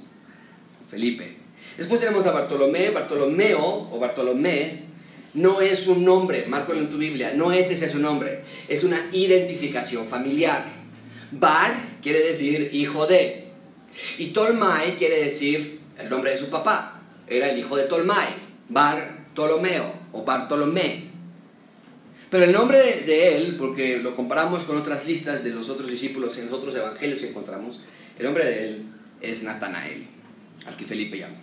[0.89, 1.37] Felipe.
[1.77, 4.83] Después tenemos a Bartolomé, Bartolomeo o Bartolomé
[5.33, 9.09] no es un nombre, márcalo en tu Biblia, no es ese su nombre, es una
[9.11, 10.65] identificación familiar.
[11.31, 13.45] Bar quiere decir hijo de,
[14.19, 18.27] y Tolmai quiere decir el nombre de su papá, era el hijo de Tolmai,
[18.69, 21.11] Bartolomeo o Bartolomé.
[22.29, 26.37] Pero el nombre de, él, porque lo comparamos con otras listas de los otros discípulos
[26.37, 27.79] en los otros evangelios que encontramos,
[28.17, 28.85] el nombre de él
[29.21, 30.07] es Natanael,
[30.65, 31.35] al que Felipe llama.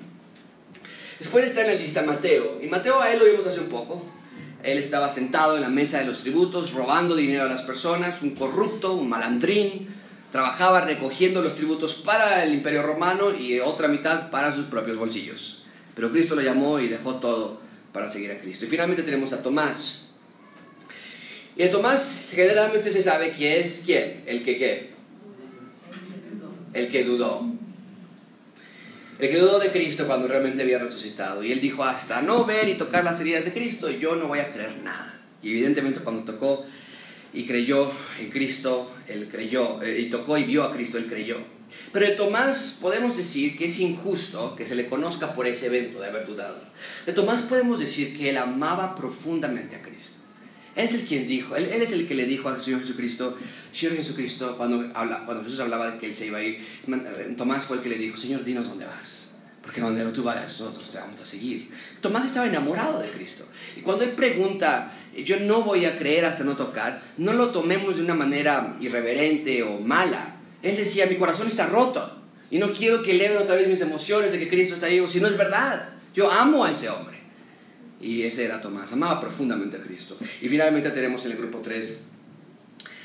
[1.19, 4.05] Después está en la lista Mateo, y Mateo a él lo vimos hace un poco.
[4.63, 8.35] Él estaba sentado en la mesa de los tributos, robando dinero a las personas, un
[8.35, 9.89] corrupto, un malandrín.
[10.33, 15.63] Trabajaba recogiendo los tributos para el imperio romano y otra mitad para sus propios bolsillos.
[15.95, 17.61] Pero Cristo lo llamó y dejó todo
[17.93, 18.65] para seguir a Cristo.
[18.65, 20.11] Y finalmente tenemos a Tomás.
[21.57, 24.91] Y a Tomás generalmente se sabe quién es quién, el que qué,
[26.73, 27.45] el que dudó.
[29.19, 31.43] El que dudó de Cristo cuando realmente había resucitado.
[31.43, 34.39] Y él dijo, hasta no ver y tocar las heridas de Cristo, yo no voy
[34.39, 35.21] a creer nada.
[35.43, 36.65] Y evidentemente cuando tocó
[37.35, 41.39] y creyó en Cristo, él creyó, eh, y tocó y vio a Cristo, él creyó.
[41.93, 46.01] Pero de Tomás podemos decir que es injusto que se le conozca por ese evento
[46.01, 46.61] de haber dudado.
[47.07, 50.19] De Tomás podemos decir que él amaba profundamente a Cristo.
[50.77, 53.37] Él es el quien dijo, él, es el que le dijo al Señor Jesucristo,
[53.73, 57.35] Señor Jesucristo, cuando, habla, cuando Jesús hablaba de que él se iba a ir, eh,
[57.37, 60.89] Tomás fue el que le dijo, Señor, dinos dónde vas, porque donde tú vayas nosotros
[60.89, 61.71] te vamos a seguir.
[62.01, 63.47] Tomás estaba enamorado de Cristo.
[63.77, 67.97] Y cuando él pregunta, yo no voy a creer hasta no tocar, no lo tomemos
[67.97, 70.37] de una manera irreverente o mala.
[70.63, 72.17] Él decía, mi corazón está roto
[72.51, 75.21] y no quiero que eleven otra vez mis emociones de que Cristo está vivo, si
[75.21, 75.91] no es verdad.
[76.15, 77.19] Yo amo a ese hombre.
[78.01, 80.17] Y ese era Tomás, amaba profundamente a Cristo.
[80.41, 82.05] Y finalmente tenemos en el grupo 3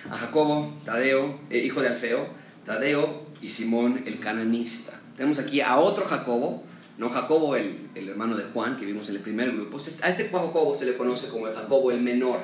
[0.10, 2.28] a Jacobo, Tadeo, eh, hijo de Alfeo,
[2.64, 5.00] Tadeo y Simón el cananista.
[5.18, 6.64] Tenemos aquí a otro Jacobo,
[6.98, 9.78] no Jacobo el, el, hermano de Juan que vimos en el primer grupo.
[9.78, 12.40] A este Jacobo se le conoce como el Jacobo el menor,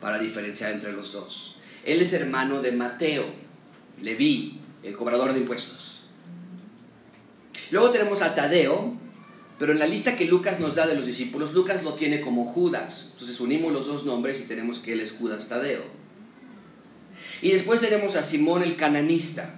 [0.00, 1.56] para diferenciar entre los dos.
[1.84, 3.24] Él es hermano de Mateo,
[4.02, 6.02] Leví, el cobrador de impuestos.
[7.70, 8.94] Luego tenemos a Tadeo,
[9.58, 12.44] pero en la lista que Lucas nos da de los discípulos, Lucas lo tiene como
[12.44, 13.08] Judas.
[13.12, 15.82] Entonces unimos los dos nombres y tenemos que él es Judas Tadeo.
[17.42, 19.57] Y después tenemos a Simón el cananista.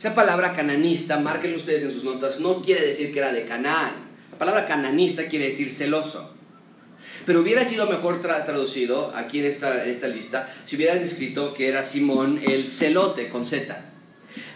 [0.00, 3.92] Esa palabra cananista, márquenlo ustedes en sus notas, no quiere decir que era de Canaán.
[4.32, 6.32] La palabra cananista quiere decir celoso.
[7.26, 11.68] Pero hubiera sido mejor traducido aquí en esta, en esta lista si hubieran escrito que
[11.68, 13.78] era Simón el celote con Z.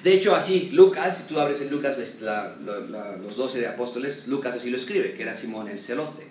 [0.02, 1.98] De hecho, así, Lucas, si tú abres en Lucas
[3.20, 6.26] los 12 de apóstoles, Lucas así lo escribe, que era Simón el celote.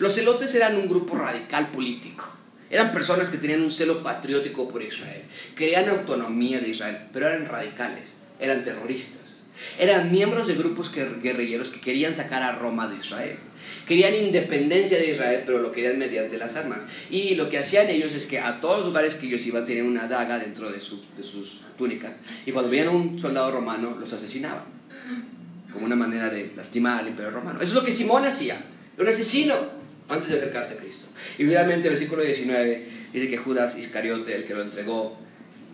[0.00, 2.32] Los celotes eran un grupo radical político.
[2.68, 5.22] Eran personas que tenían un celo patriótico por Israel.
[5.54, 9.42] Querían autonomía de Israel, pero eran radicales, eran terroristas.
[9.78, 13.38] Eran miembros de grupos guerrilleros que querían sacar a Roma de Israel.
[13.86, 16.86] Querían independencia de Israel, pero lo querían mediante las armas.
[17.10, 19.86] Y lo que hacían ellos es que a todos los lugares que ellos iban tenían
[19.86, 22.18] una daga dentro de, de sus túnicas.
[22.44, 24.64] Y cuando veían a un soldado romano, los asesinaban.
[25.72, 27.60] Como una manera de lastimar al imperio romano.
[27.60, 28.62] Eso es lo que Simón hacía.
[28.98, 29.54] Un asesino
[30.08, 31.08] antes de acercarse a Cristo.
[31.38, 35.18] Y finalmente, versículo 19 dice que Judas Iscariote, el que lo entregó,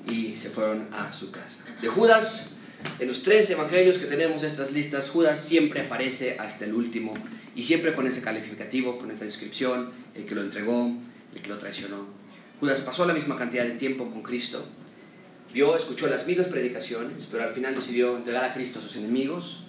[0.06, 1.64] y se fueron a su casa.
[1.80, 2.51] De Judas,
[2.98, 7.14] en los tres evangelios que tenemos estas listas, Judas siempre aparece hasta el último
[7.54, 10.96] y siempre con ese calificativo, con esa descripción, el que lo entregó,
[11.34, 12.06] el que lo traicionó.
[12.60, 14.64] Judas pasó la misma cantidad de tiempo con Cristo,
[15.52, 19.64] vio, escuchó las mismas predicaciones, pero al final decidió entregar a Cristo a sus enemigos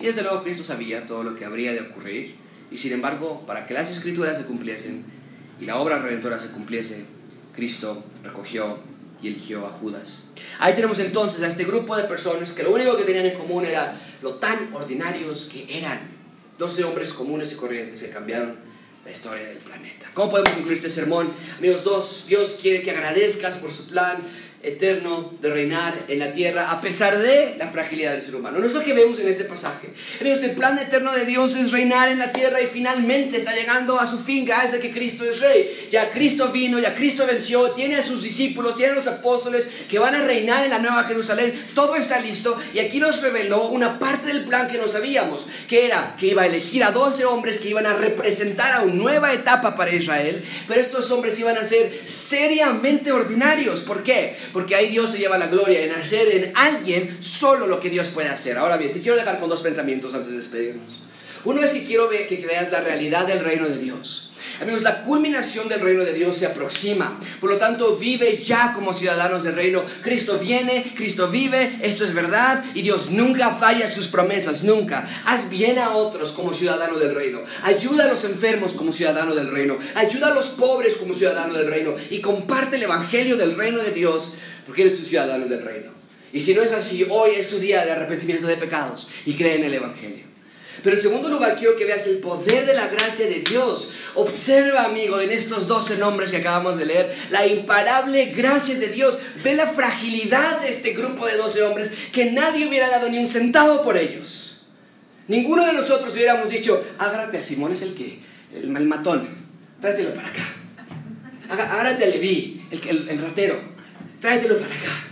[0.00, 2.34] Y desde luego Cristo sabía todo lo que habría de ocurrir.
[2.70, 5.04] Y sin embargo, para que las escrituras se cumpliesen
[5.60, 7.04] y la obra redentora se cumpliese,
[7.54, 8.80] Cristo recogió
[9.24, 10.24] y eligió a Judas.
[10.58, 13.64] Ahí tenemos entonces a este grupo de personas que lo único que tenían en común
[13.64, 15.98] era lo tan ordinarios que eran.
[16.58, 18.56] 12 hombres comunes y corrientes que cambiaron
[19.04, 20.10] la historia del planeta.
[20.12, 21.32] ¿Cómo podemos concluir este sermón?
[21.58, 24.18] Amigos, dos, Dios quiere que agradezcas por su plan
[24.64, 28.58] eterno de reinar en la tierra a pesar de la fragilidad del ser humano.
[28.58, 29.90] No es lo que vemos en este pasaje.
[30.20, 34.00] Amigos, el plan eterno de Dios es reinar en la tierra y finalmente está llegando
[34.00, 35.88] a su fin gracias a que Cristo es rey.
[35.90, 39.98] Ya Cristo vino, ya Cristo venció, tiene a sus discípulos, tiene a los apóstoles que
[39.98, 41.54] van a reinar en la nueva Jerusalén.
[41.74, 45.86] Todo está listo y aquí nos reveló una parte del plan que no sabíamos, que
[45.86, 49.32] era que iba a elegir a 12 hombres que iban a representar a una nueva
[49.32, 53.80] etapa para Israel, pero estos hombres iban a ser seriamente ordinarios.
[53.80, 54.36] ¿Por qué?
[54.54, 58.08] Porque ahí Dios se lleva la gloria en hacer en alguien solo lo que Dios
[58.10, 58.56] puede hacer.
[58.56, 61.00] Ahora bien, te quiero dejar con dos pensamientos antes de despedirnos.
[61.44, 64.30] Uno es que quiero que veas la realidad del reino de Dios.
[64.60, 67.18] Amigos, la culminación del reino de Dios se aproxima.
[67.40, 69.84] Por lo tanto, vive ya como ciudadanos del reino.
[70.02, 75.08] Cristo viene, Cristo vive, esto es verdad y Dios nunca falla sus promesas, nunca.
[75.24, 77.40] Haz bien a otros como ciudadano del reino.
[77.62, 79.78] Ayuda a los enfermos como ciudadano del reino.
[79.94, 81.94] Ayuda a los pobres como ciudadano del reino.
[82.10, 84.34] Y comparte el evangelio del reino de Dios
[84.66, 85.90] porque eres un ciudadano del reino.
[86.32, 89.56] Y si no es así, hoy es tu día de arrepentimiento de pecados y cree
[89.56, 90.33] en el evangelio.
[90.82, 93.92] Pero en segundo lugar, quiero que veas el poder de la gracia de Dios.
[94.14, 99.18] Observa, amigo, en estos 12 nombres que acabamos de leer, la imparable gracia de Dios.
[99.42, 103.26] Ve la fragilidad de este grupo de 12 hombres que nadie hubiera dado ni un
[103.26, 104.66] centavo por ellos.
[105.26, 108.20] Ninguno de nosotros hubiéramos dicho, agárrate a Simón, es el que,
[108.54, 109.28] el, matón,
[109.80, 110.42] tráetelo para acá.
[111.48, 113.58] Agárrate a Leví, el, el ratero,
[114.20, 115.08] tráetelo para acá.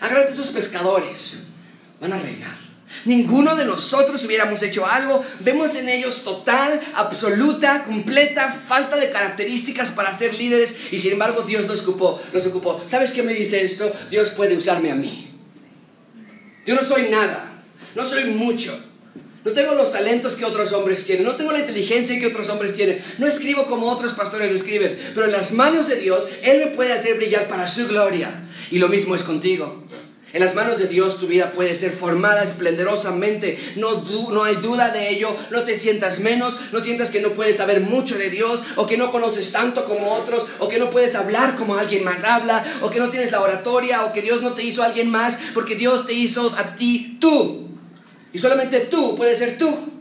[0.00, 1.42] Agárrate a esos pescadores,
[2.00, 2.71] van a reinar.
[3.04, 5.24] Ninguno de nosotros hubiéramos hecho algo.
[5.40, 11.42] Vemos en ellos total, absoluta, completa falta de características para ser líderes y sin embargo
[11.42, 12.20] Dios nos ocupó.
[12.32, 12.82] Nos ocupó.
[12.86, 13.90] ¿Sabes qué me dice esto?
[14.10, 15.28] Dios puede usarme a mí.
[16.64, 17.62] Yo no soy nada,
[17.94, 18.78] no soy mucho.
[19.44, 22.74] No tengo los talentos que otros hombres tienen, no tengo la inteligencia que otros hombres
[22.74, 26.60] tienen, no escribo como otros pastores lo escriben, pero en las manos de Dios Él
[26.60, 28.44] me puede hacer brillar para su gloria.
[28.70, 29.84] Y lo mismo es contigo.
[30.32, 33.58] En las manos de Dios tu vida puede ser formada esplendorosamente.
[33.76, 35.36] No, no hay duda de ello.
[35.50, 36.58] No te sientas menos.
[36.72, 38.62] No sientas que no puedes saber mucho de Dios.
[38.76, 40.46] O que no conoces tanto como otros.
[40.58, 42.64] O que no puedes hablar como alguien más habla.
[42.80, 44.04] O que no tienes la oratoria.
[44.06, 45.38] O que Dios no te hizo a alguien más.
[45.52, 47.68] Porque Dios te hizo a ti tú.
[48.32, 49.92] Y solamente tú puedes ser tú.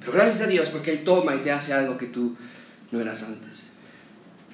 [0.00, 2.36] Pero gracias a Dios porque Él toma y te hace algo que tú
[2.90, 3.65] no eras antes.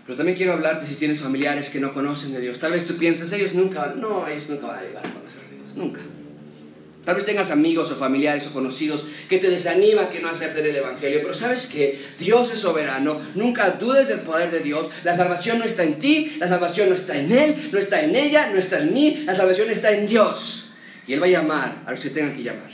[0.07, 2.59] Pero también quiero hablarte si tienes familiares que no conocen de Dios.
[2.59, 5.55] Tal vez tú piensas, ellos nunca, no, ellos nunca van a llegar a conocer a
[5.55, 6.01] Dios, nunca.
[7.05, 10.77] Tal vez tengas amigos o familiares o conocidos que te desaniman que no acepten el
[10.77, 15.59] Evangelio, pero sabes que Dios es soberano, nunca dudes del poder de Dios, la salvación
[15.59, 18.59] no está en ti, la salvación no está en Él, no está en ella, no
[18.59, 20.71] está en mí, la salvación está en Dios.
[21.09, 22.71] Y Él va a llamar a los que tengan que llamar.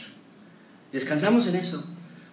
[0.93, 1.85] Descansamos en eso.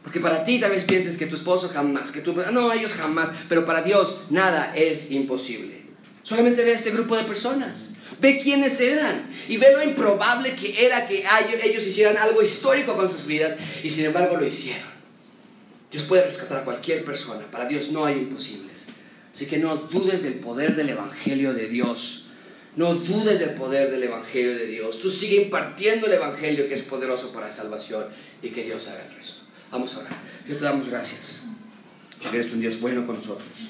[0.05, 3.31] Porque para ti tal vez pienses que tu esposo jamás, que tú, no, ellos jamás,
[3.49, 5.81] pero para Dios nada es imposible.
[6.21, 7.89] Solamente ve a este grupo de personas,
[8.21, 11.25] ve quiénes eran y ve lo improbable que era que
[11.63, 14.95] ellos hicieran algo histórico con sus vidas y sin embargo lo hicieron.
[15.91, 18.85] Dios puede rescatar a cualquier persona, para Dios no hay imposibles.
[19.33, 22.27] Así que no dudes del poder del Evangelio de Dios.
[22.75, 24.99] No dudes del poder del Evangelio de Dios.
[24.99, 28.05] Tú sigue impartiendo el Evangelio que es poderoso para salvación
[28.43, 29.44] y que Dios haga el resto.
[29.71, 30.13] Vamos a orar.
[30.45, 31.43] Dios te damos gracias.
[32.21, 33.69] Porque eres un Dios bueno con nosotros.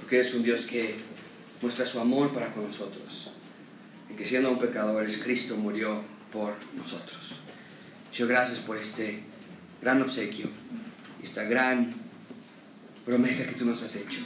[0.00, 0.96] Porque eres un Dios que
[1.60, 3.30] muestra su amor para con nosotros.
[4.10, 6.02] Y que siendo un pecadores, Cristo murió
[6.32, 7.36] por nosotros.
[8.14, 9.20] Dios, gracias por este
[9.80, 10.46] gran obsequio.
[11.22, 11.94] Esta gran
[13.04, 14.20] promesa que tú nos has hecho.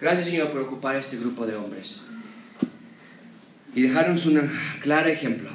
[0.00, 2.02] Gracias, Señor, por ocupar este grupo de hombres.
[3.74, 4.50] Y dejarnos un
[4.80, 5.50] claro ejemplo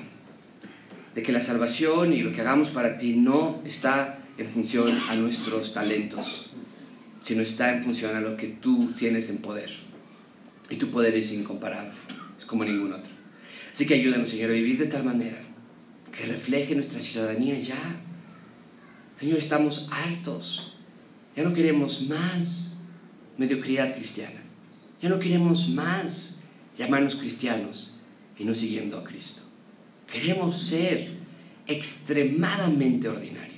[1.16, 5.15] de que la salvación y lo que hagamos para ti no está en función a
[5.15, 6.47] nuestros talentos,
[7.21, 9.69] sino está en función a lo que tú tienes en poder.
[10.69, 11.93] Y tu poder es incomparable,
[12.38, 13.11] es como ningún otro.
[13.71, 15.38] Así que ayúdanos, Señor, a vivir de tal manera
[16.11, 17.77] que refleje nuestra ciudadanía ya.
[19.19, 20.73] Señor, estamos hartos.
[21.36, 22.77] Ya no queremos más
[23.38, 24.41] mediocridad cristiana.
[25.01, 26.38] Ya no queremos más
[26.77, 27.97] llamarnos cristianos
[28.38, 29.41] y no siguiendo a Cristo.
[30.11, 31.11] Queremos ser
[31.67, 33.53] extremadamente ordinarios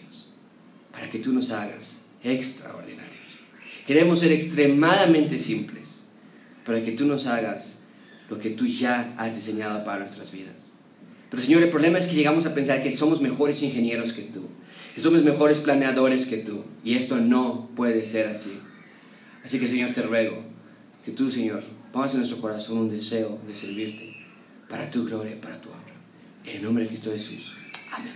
[0.96, 3.12] para que tú nos hagas extraordinarios.
[3.86, 6.04] Queremos ser extremadamente simples
[6.66, 7.80] para que tú nos hagas
[8.30, 10.72] lo que tú ya has diseñado para nuestras vidas.
[11.30, 14.48] Pero Señor, el problema es que llegamos a pensar que somos mejores ingenieros que tú,
[14.98, 16.64] somos mejores planeadores que tú.
[16.84, 18.58] Y esto no puede ser así.
[19.44, 20.42] Así que Señor, te ruego
[21.04, 24.16] que tú, Señor, pongas en nuestro corazón un deseo de servirte
[24.70, 25.82] para tu gloria para tu honra.
[26.46, 27.54] En el nombre de Cristo Jesús.
[27.92, 28.14] Amén.